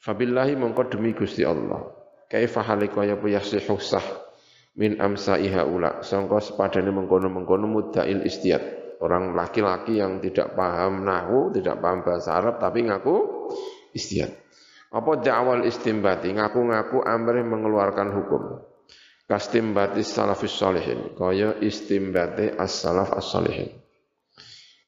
Fabillahi 0.02 0.58
mongko 0.58 0.90
demi 0.90 1.14
Gusti 1.14 1.46
Allah. 1.46 1.86
Kaifa 2.26 2.66
haliku 2.66 3.06
ya 3.06 3.14
yasihu 3.14 3.78
sah 3.78 4.02
min 4.74 4.98
amsaiha 4.98 5.62
ula. 5.70 6.02
Sangka 6.02 6.42
sepadane 6.42 6.90
mengkono-mengkono 6.90 7.70
muddail 7.70 8.26
istiyad. 8.26 8.98
Orang 8.98 9.38
laki-laki 9.38 10.02
yang 10.02 10.18
tidak 10.18 10.58
paham 10.58 11.06
nahwu, 11.06 11.54
tidak 11.54 11.78
paham 11.78 12.02
bahasa 12.02 12.34
Arab 12.34 12.58
tapi 12.58 12.82
ngaku 12.82 13.16
istiyad. 13.94 14.47
Apa 14.88 15.20
dakwal 15.20 15.68
istimbati 15.68 16.32
ngaku-ngaku 16.32 17.04
amrih 17.04 17.44
mengeluarkan 17.44 18.08
hukum. 18.16 18.64
Kastimbati 19.28 20.00
salafis 20.00 20.56
salihin, 20.56 21.12
kaya 21.12 21.60
istimbati 21.60 22.56
as-salaf 22.56 23.12
as-salihin. 23.12 23.76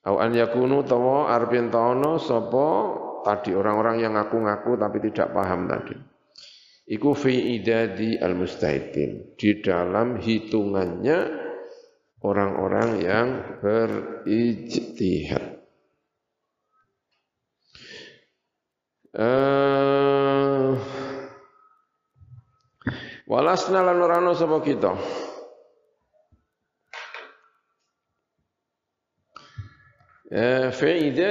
Au 0.08 0.16
an 0.16 0.32
yakunu 0.32 0.80
tawa 0.80 1.28
arpin 1.28 1.68
taono 1.68 2.16
sapa 2.16 2.66
tadi 3.20 3.52
orang-orang 3.52 4.00
yang 4.00 4.16
ngaku-ngaku 4.16 4.80
tapi 4.80 5.04
tidak 5.04 5.36
paham 5.36 5.68
tadi. 5.68 5.92
Iku 6.88 7.12
fi 7.12 7.60
idadi 7.60 8.16
al-mustahidin. 8.16 9.36
Di 9.36 9.60
dalam 9.60 10.16
hitungannya 10.16 11.18
orang-orang 12.24 12.88
yang 13.04 13.28
berijtihad. 13.60 15.59
Uh, 19.10 20.78
walasna 23.26 23.82
lan 23.82 23.98
ora 23.98 24.22
ana 24.22 24.38
sapa 24.38 24.62
kita. 24.62 24.94
Ya, 30.30 30.70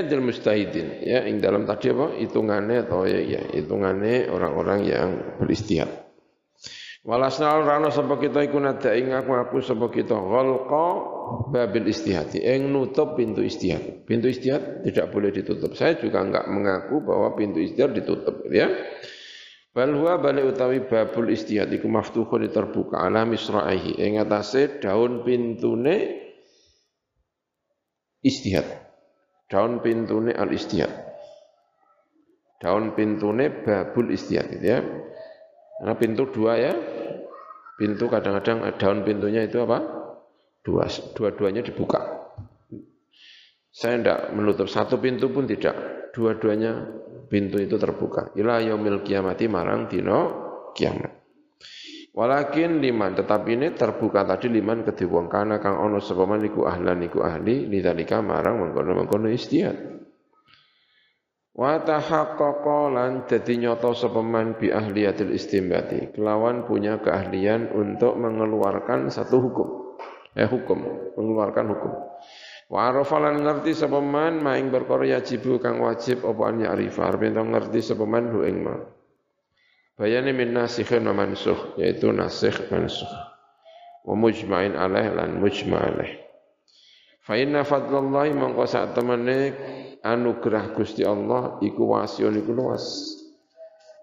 del 0.03 0.19
mustahidin 0.19 1.07
ya 1.07 1.23
ing 1.23 1.39
dalam 1.39 1.63
tadi 1.63 1.87
apa 1.87 2.19
hitungannya 2.19 2.83
atau 2.83 3.07
ya, 3.07 3.23
ya 3.23 3.41
hitungannya 3.55 4.27
orang-orang 4.27 4.79
yang 4.83 5.09
beristihad. 5.39 5.98
Walasna 6.99 7.63
rano 7.63 7.87
sapa 7.95 8.19
kita 8.19 8.43
iku 8.43 8.59
ing 8.91 9.15
aku 9.15 9.31
aku 9.31 9.63
sapa 9.63 9.87
kita 9.87 10.19
ghalqa 10.19 10.87
babil 11.47 11.87
istihad. 11.87 12.27
Ing 12.35 12.75
nutup 12.75 13.15
pintu 13.15 13.39
istihad. 13.39 14.03
Pintu 14.03 14.27
istihad 14.27 14.83
tidak 14.83 15.07
boleh 15.15 15.31
ditutup. 15.31 15.71
Saya 15.79 15.95
juga 15.95 16.19
enggak 16.19 16.51
mengaku 16.51 16.99
bahwa 16.99 17.39
pintu 17.39 17.63
istihad 17.63 17.95
ditutup 17.95 18.43
ya. 18.51 18.67
Bal 19.69 19.95
huwa 19.95 20.19
utawi 20.19 20.83
babul 20.91 21.31
istihad 21.31 21.71
iku 21.71 21.87
maftuhun 21.87 22.49
terbuka 22.51 22.99
ala 22.99 23.23
misra'ihi 23.23 24.01
ing 24.01 24.19
atase 24.19 24.81
daun 24.83 25.23
pintune 25.23 26.19
istihad. 28.19 28.67
Daun 29.47 29.79
pintune 29.79 30.35
al 30.35 30.51
istihad. 30.51 30.91
Daun 32.59 32.91
pintune 32.91 33.63
babul 33.63 34.11
istihad 34.11 34.51
ya. 34.59 34.83
Karena 35.79 35.95
pintu 35.95 36.27
dua 36.27 36.59
ya, 36.59 36.75
pintu 37.79 38.11
kadang-kadang 38.11 38.67
daun 38.75 39.07
pintunya 39.07 39.47
itu 39.47 39.63
apa? 39.63 39.79
Dua, 40.59 40.83
dua-duanya 41.15 41.63
dibuka. 41.63 42.03
Saya 43.71 43.95
tidak 43.95 44.35
menutup 44.35 44.67
satu 44.67 44.99
pintu 44.99 45.31
pun 45.31 45.47
tidak, 45.47 46.11
dua-duanya 46.11 46.83
pintu 47.31 47.63
itu 47.63 47.79
terbuka. 47.79 48.35
Ila 48.35 48.59
yaumil 48.59 49.07
kiamati 49.07 49.47
marang 49.47 49.87
dino 49.87 50.19
kiamat. 50.75 51.15
Walakin 52.09 52.83
liman 52.83 53.15
tetapi 53.15 53.55
ini 53.55 53.67
terbuka 53.77 54.27
tadi 54.27 54.51
liman 54.51 54.83
wong 54.83 55.31
kana 55.31 55.61
kang 55.61 55.79
ana 55.79 56.01
sapa 56.03 56.27
man 56.27 56.43
iku 56.43 56.67
ahlan 56.67 57.05
iku 57.05 57.23
ahli 57.23 57.69
marang 58.19 58.59
mengkono-mengkono 58.59 59.31
istihad. 59.31 59.98
Wa 61.59 61.75
tahaqqaqa 61.83 62.79
lan 62.87 63.27
dadi 63.27 63.59
nyata 63.59 63.91
sapa 63.91 64.23
man 64.23 64.55
bi 64.55 64.71
ahliyatil 64.71 65.35
istimbati 65.35 66.15
kelawan 66.15 66.63
punya 66.63 67.03
keahlian 67.03 67.75
untuk 67.75 68.15
mengeluarkan 68.15 69.11
satu 69.11 69.43
hukum. 69.43 69.67
Eh 70.39 70.47
hukum. 70.47 70.79
Mengeluarkan 71.19 71.67
hukum. 71.67 71.91
Wa 72.71 72.95
arafa 72.95 73.19
lan 73.19 73.43
ngerti 73.43 73.75
sapa 73.75 73.99
man 73.99 74.39
maing 74.39 74.71
perkara 74.71 75.19
yajibu 75.19 75.59
kang 75.59 75.83
wajib 75.83 76.23
apa 76.23 76.41
an 76.47 76.63
ya'rifa. 76.63 77.01
Arep 77.11 77.27
ngerti 77.27 77.83
sapa 77.83 78.07
man 78.07 78.31
hu 78.31 78.39
ing 78.47 78.63
ma. 78.63 78.79
Bayani 79.99 80.31
min 80.31 80.55
nasikhin 80.55 81.03
wa 81.03 81.11
mansukh, 81.11 81.75
yaitu 81.75 82.07
nasikh 82.15 82.71
mansukh. 82.71 83.11
Wa 84.07 84.15
mujma'in 84.15 84.79
alaih 84.79 85.11
lan 85.11 85.43
mujma' 85.43 85.91
alaih. 85.91 86.23
Fa 87.19 87.35
inna 87.35 87.67
fadlallahi 87.67 88.31
mangko 88.31 88.63
sak 88.63 88.95
temene 88.95 89.51
anugerah 90.03 90.75
Gusti 90.75 91.03
Allah 91.03 91.57
iku 91.63 91.95
wasiun 91.95 92.39
iku 92.39 92.51
luas. 92.55 92.85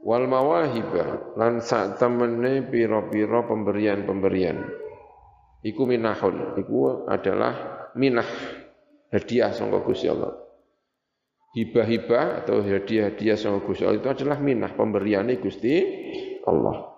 Wal 0.07 0.31
mawahiba 0.31 1.35
lan 1.35 1.59
sak 1.59 1.99
temene 1.99 2.63
pira-pira 2.69 3.43
pemberian-pemberian. 3.43 4.63
Iku 5.67 5.83
minahun, 5.83 6.55
iku 6.63 7.09
adalah 7.11 7.91
minah 7.99 8.29
hadiah 9.11 9.51
sangka 9.51 9.83
Gusti 9.83 10.07
Allah 10.07 10.47
hibah-hibah 11.57 12.45
atau 12.45 12.61
hadiah-hadiah 12.61 13.41
sama 13.41 13.65
Gusti 13.65 13.89
Allah 13.89 14.05
itu 14.05 14.11
adalah 14.13 14.37
minah 14.37 14.77
pemberian 14.77 15.25
Gusti 15.41 15.73
Allah. 16.45 16.93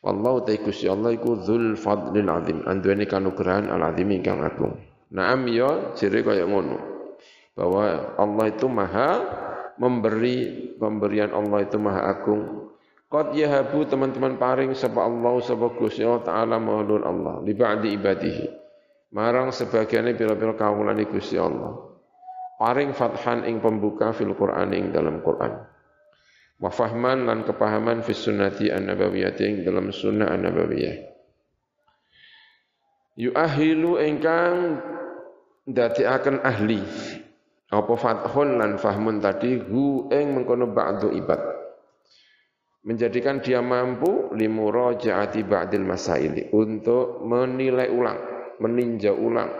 Wallahu 0.00 0.48
ta'ala 0.48 0.64
Gusti 0.64 0.88
Allah 0.88 1.12
iku 1.12 1.36
dzul 1.44 1.76
fadlil 1.76 2.30
azim. 2.32 2.64
Anduweni 2.64 3.04
kanugrahan 3.04 3.68
al 3.68 3.84
azim 3.84 4.08
ingkang 4.08 4.40
agung. 4.40 4.80
Naam 5.12 5.44
ya 5.52 5.92
jere 5.92 6.24
kaya 6.24 6.48
ngono. 6.48 6.97
Bahwa 7.58 8.14
Allah 8.14 8.46
itu 8.54 8.70
maha 8.70 9.10
memberi 9.82 10.70
pemberian 10.78 11.34
Allah 11.34 11.66
itu 11.66 11.74
maha 11.74 12.06
agung. 12.06 12.70
Qad 13.10 13.34
yahabu 13.34 13.82
teman-teman 13.88 14.38
paring 14.38 14.76
sapa 14.78 15.02
Allah 15.02 15.42
sapa 15.42 15.74
Gusti 15.74 16.06
Allah 16.06 16.22
taala 16.22 16.56
maulul 16.62 17.02
Allah 17.02 17.42
li 17.42 17.56
ba'di 17.56 17.98
ibadihi. 17.98 18.46
Marang 19.10 19.50
sebagiannya 19.50 20.14
pira-pira 20.14 20.52
kawulane 20.54 21.08
Gusti 21.08 21.40
Allah 21.40 21.88
paring 22.58 22.90
fathan 22.92 23.46
ing 23.46 23.62
pembuka 23.62 24.10
fil 24.12 24.34
Qur'an 24.34 24.74
ing 24.74 24.90
dalam 24.90 25.22
Qur'an. 25.22 25.62
Wa 26.58 26.74
fahman 26.74 27.30
lan 27.30 27.46
kepahaman 27.46 28.02
fis 28.02 28.18
sunnati 28.18 28.68
an-nabawiyyah 28.68 29.38
ing 29.38 29.62
dalam 29.62 29.94
sunnah 29.94 30.34
an-nabawiyah. 30.34 31.06
Yuahilu 33.18 34.02
ingkang 34.02 34.82
akan 35.70 36.36
ahli 36.42 36.82
apa 37.68 37.92
fathun 38.00 38.56
lan 38.56 38.80
fahmun 38.80 39.20
tadi? 39.20 39.60
Hu 39.60 40.08
ing 40.08 40.32
mengkono 40.32 40.72
ba'du 40.72 41.12
ibad. 41.12 41.40
Menjadikan 42.88 43.44
dia 43.44 43.60
mampu 43.60 44.32
limurajaati 44.32 45.44
ba'dil 45.44 45.84
masaili 45.84 46.48
untuk 46.56 47.20
menilai 47.28 47.92
ulang 47.92 48.18
meninjau 48.56 49.12
ulang 49.12 49.52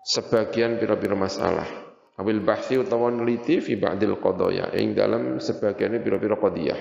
sebagian 0.00 0.80
pira-pira 0.80 1.12
masalah. 1.12 1.68
Awil 2.16 2.40
bahsi 2.40 2.80
utawa 2.80 3.12
neliti 3.12 3.60
fi 3.60 3.76
ba'dil 3.76 4.16
qadaya 4.16 4.72
ing 4.72 4.96
dalam 4.96 5.36
sebagiannya 5.36 6.00
pira-pira 6.00 6.40
qadiyah 6.40 6.80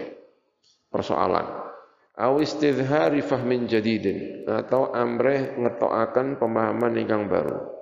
persoalan. 0.87 1.67
Aw 2.19 2.33
istidhari 2.39 3.23
fahmin 3.23 3.67
jadidin 3.67 4.47
atau 4.47 4.91
amreh 4.91 5.55
ngetokaken 5.55 6.35
pemahaman 6.39 6.95
ingkang 6.99 7.31
baru 7.31 7.78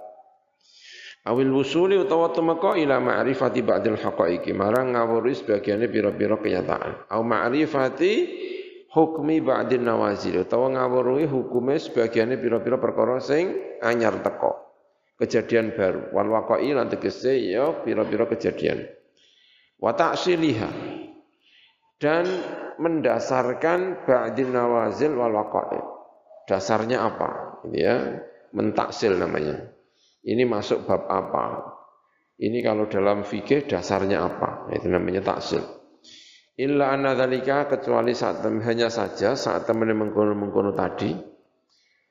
awil 1.28 1.52
wusuli 1.60 2.00
utawa 2.00 2.32
tumeka 2.32 2.80
ila 2.80 3.04
ma'rifati 3.04 3.60
ba'dil 3.60 4.00
haqaiqi. 4.00 4.56
Marang 4.56 4.96
ngawuri 4.96 5.36
sebagiannya 5.36 5.92
pira-pira 5.92 6.40
kenyataan. 6.40 7.12
Aw 7.12 7.22
ma'rifati 7.22 8.14
hukmi 8.96 9.44
ba'din 9.44 9.84
nawazil. 9.84 10.48
Utawa 10.48 10.72
ngawuri 10.72 11.28
hukume 11.28 11.76
sebagiannya 11.76 12.40
pira-pira 12.40 12.80
perkara 12.80 13.20
sing 13.20 13.52
anyar 13.84 14.24
teko 14.24 14.56
kejadian 15.20 15.76
baru. 15.76 16.16
Wal 16.16 16.32
waqai 16.32 16.72
lan 16.72 16.88
tegese 16.88 17.36
ya 17.36 17.76
pira-pira 17.84 18.24
kejadian. 18.32 18.88
Wa 19.84 19.92
ta'siliha. 19.92 20.96
Dan 22.00 22.26
mendasarkan 22.80 24.08
ba'dil 24.08 24.50
nawazil 24.56 25.12
wal 25.20 25.36
waqai. 25.36 25.82
Dasarnya 26.48 27.04
apa? 27.04 27.60
Ya 27.76 28.24
mentaksil 28.56 29.20
namanya 29.20 29.77
ini 30.28 30.44
masuk 30.44 30.84
bab 30.84 31.08
apa? 31.08 31.64
Ini 32.38 32.60
kalau 32.60 32.92
dalam 32.92 33.24
fikih 33.24 33.66
dasarnya 33.66 34.28
apa? 34.28 34.68
Itu 34.76 34.92
namanya 34.92 35.24
taksil. 35.24 35.64
Illa 36.60 36.92
anna 36.92 37.16
dzalika 37.16 37.72
kecuali 37.72 38.12
saat 38.12 38.44
hanya 38.44 38.92
saja 38.92 39.38
saat 39.40 39.70
teman 39.70 39.94
mengkono-mengkono 39.94 40.74
tadi 40.74 41.14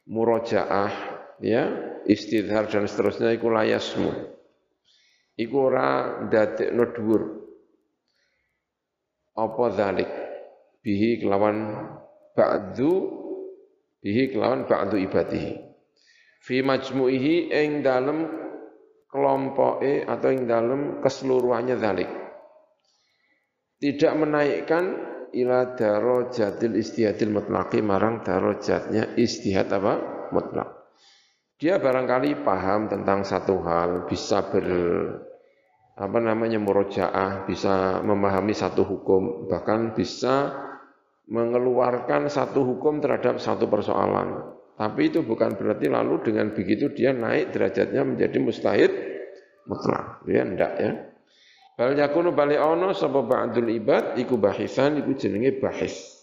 murojaah 0.06 0.90
ya 1.42 1.62
istidhar 2.06 2.70
dan 2.72 2.88
seterusnya 2.88 3.36
iku 3.36 3.52
layasmu. 3.52 4.10
Iku 5.36 5.56
ora 5.60 6.22
ndadekno 6.24 6.84
dhuwur. 6.96 7.22
Apa 9.36 9.64
zalik 9.76 10.08
bihi 10.80 11.20
kelawan 11.20 11.76
ba'du 12.32 12.92
bihi 14.00 14.32
kelawan 14.32 14.64
ba'du 14.64 14.96
ibadihi 14.96 15.65
fi 16.46 16.62
majmu'ihi 16.62 17.50
ing 17.50 17.82
dalem 17.82 18.30
kelompoke 19.10 20.06
atau 20.06 20.28
ing 20.30 20.46
dalem 20.46 21.02
keseluruhannya 21.02 21.76
zalik. 21.82 22.10
Tidak 23.82 24.12
menaikkan 24.14 24.84
ila 25.34 25.74
darajatil 25.74 26.78
istihadil 26.78 27.34
mutlaqi 27.34 27.82
marang 27.82 28.22
darajatnya 28.22 29.18
istihad 29.18 29.68
apa? 29.74 30.14
Mutlak 30.30 30.76
dia 31.56 31.80
barangkali 31.80 32.44
paham 32.44 32.92
tentang 32.92 33.24
satu 33.24 33.64
hal, 33.64 34.04
bisa 34.04 34.44
ber 34.44 34.66
apa 35.96 36.18
namanya 36.20 36.60
murojaah, 36.60 37.48
bisa 37.48 38.04
memahami 38.04 38.52
satu 38.52 38.84
hukum, 38.84 39.48
bahkan 39.48 39.96
bisa 39.96 40.52
mengeluarkan 41.32 42.28
satu 42.28 42.60
hukum 42.60 43.00
terhadap 43.00 43.40
satu 43.40 43.64
persoalan. 43.72 44.52
Tapi 44.76 45.08
itu 45.08 45.24
bukan 45.24 45.56
berarti 45.56 45.88
lalu 45.88 46.20
dengan 46.20 46.52
begitu 46.52 46.92
dia 46.92 47.16
naik 47.16 47.56
derajatnya 47.56 48.04
menjadi 48.04 48.36
mustahid 48.38 48.92
mutlak. 49.64 50.20
Dia 50.28 50.44
enggak 50.44 50.72
ya. 50.76 50.92
Bal 51.76 51.96
yakunu 51.96 52.32
bali 52.32 52.56
ono 52.60 52.92
sapa 52.92 53.20
ba'dul 53.24 53.68
ibad 53.72 54.16
iku 54.20 54.36
bahisan 54.36 55.00
iku 55.00 55.16
jenenge 55.16 55.60
bahis 55.60 56.16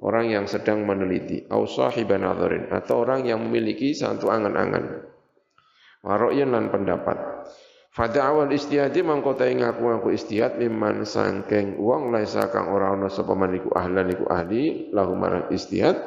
orang 0.00 0.32
yang 0.32 0.44
sedang 0.48 0.82
meneliti, 0.88 1.44
au 1.52 1.68
sahiban 1.68 2.24
atau 2.24 2.94
orang 3.04 3.28
yang 3.28 3.38
memiliki 3.44 3.92
satu 3.92 4.32
angan-angan. 4.32 5.04
Waro'yan 6.00 6.56
lan 6.56 6.72
pendapat. 6.72 7.44
Fada 7.90 8.32
awal 8.32 8.48
mangkota 9.02 9.50
ing 9.50 9.66
ngaku 9.66 9.82
ngaku 9.82 10.08
istihad 10.14 10.56
miman 10.56 11.02
sangkeng 11.02 11.76
uang 11.76 12.14
laisa 12.14 12.48
kang 12.48 12.70
ora 12.70 12.94
ana 12.94 13.10
sapa 13.10 13.34
ahlan 13.34 14.08
iku 14.14 14.24
ahli 14.30 14.94
lahu 14.94 15.18
marang 15.18 15.50
istihad 15.50 15.98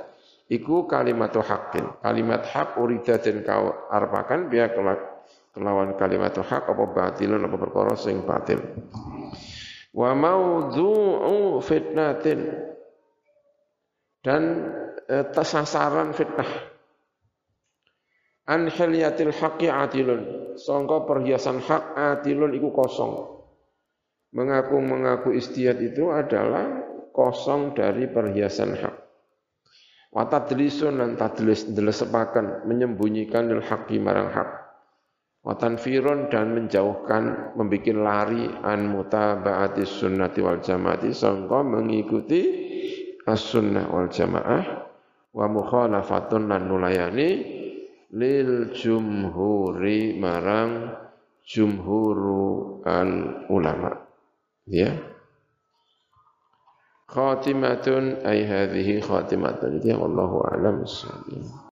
iku 0.53 0.85
kalimat 0.85 1.33
haqqin. 1.33 1.97
Kalimat 2.05 2.45
hak 2.45 2.77
urida 2.77 3.17
den 3.17 3.41
kau 3.41 3.89
arpakan 3.89 4.47
biya 4.53 4.69
kelawan 5.53 5.97
kalimat 5.97 6.33
hak 6.37 6.69
apa 6.69 6.83
batilun 6.93 7.41
apa 7.41 7.57
perkara 7.57 7.97
sing 7.97 8.21
batil. 8.21 8.61
Wa 9.93 10.13
maudhu'u 10.17 11.61
fitnatin 11.61 12.49
dan 14.25 14.43
e, 15.05 15.15
sasaran 15.41 16.13
fitnah. 16.17 16.49
An 18.49 18.67
hilyatil 18.67 19.31
haqqi 19.33 19.69
atilun. 19.69 20.53
Sangka 20.53 21.05
perhiasan 21.09 21.61
hak 21.61 21.97
atilun 21.97 22.53
iku 22.53 22.69
kosong. 22.73 23.13
Mengaku-mengaku 24.33 25.37
istiad 25.37 25.77
itu 25.77 26.09
adalah 26.09 26.65
kosong 27.13 27.77
dari 27.77 28.09
perhiasan 28.09 28.73
hak. 28.73 29.02
Wa 30.13 30.29
tadlisun 30.29 31.01
dan 31.01 31.17
tadlis 31.17 31.73
delesepakan 31.73 32.69
menyembunyikan 32.69 33.49
lil 33.49 33.65
haqqi 33.65 33.97
marang 33.97 34.29
hak. 34.29 34.49
Wa 35.43 35.57
tanfirun 35.57 36.29
dan 36.29 36.53
menjauhkan 36.53 37.57
membuat 37.57 37.97
lari 37.97 38.45
an 38.63 38.87
mutaba'atis 38.93 39.89
sunnati 39.99 40.39
wal 40.39 40.61
jamaati 40.61 41.11
sangka 41.11 41.65
mengikuti 41.65 42.41
as-sunnah 43.27 43.91
wal 43.91 44.07
jamaah 44.07 44.63
wa 45.33 45.45
mukhalafatun 45.49 46.47
lan 46.47 46.69
nulayani 46.69 47.29
lil 48.13 48.71
jumhuri 48.71 50.15
marang 50.21 50.93
jumhuru 51.43 52.79
al 52.85 53.43
ulama 53.49 53.99
ya 54.69 54.93
khatimatun 57.13 58.25
ay 58.25 58.41
hadhihi 58.49 59.05
khatimatun 59.05 59.77
itu 59.77 59.93
yang 59.93 60.01
Allahu 60.01 60.41
a'lam 60.49 60.81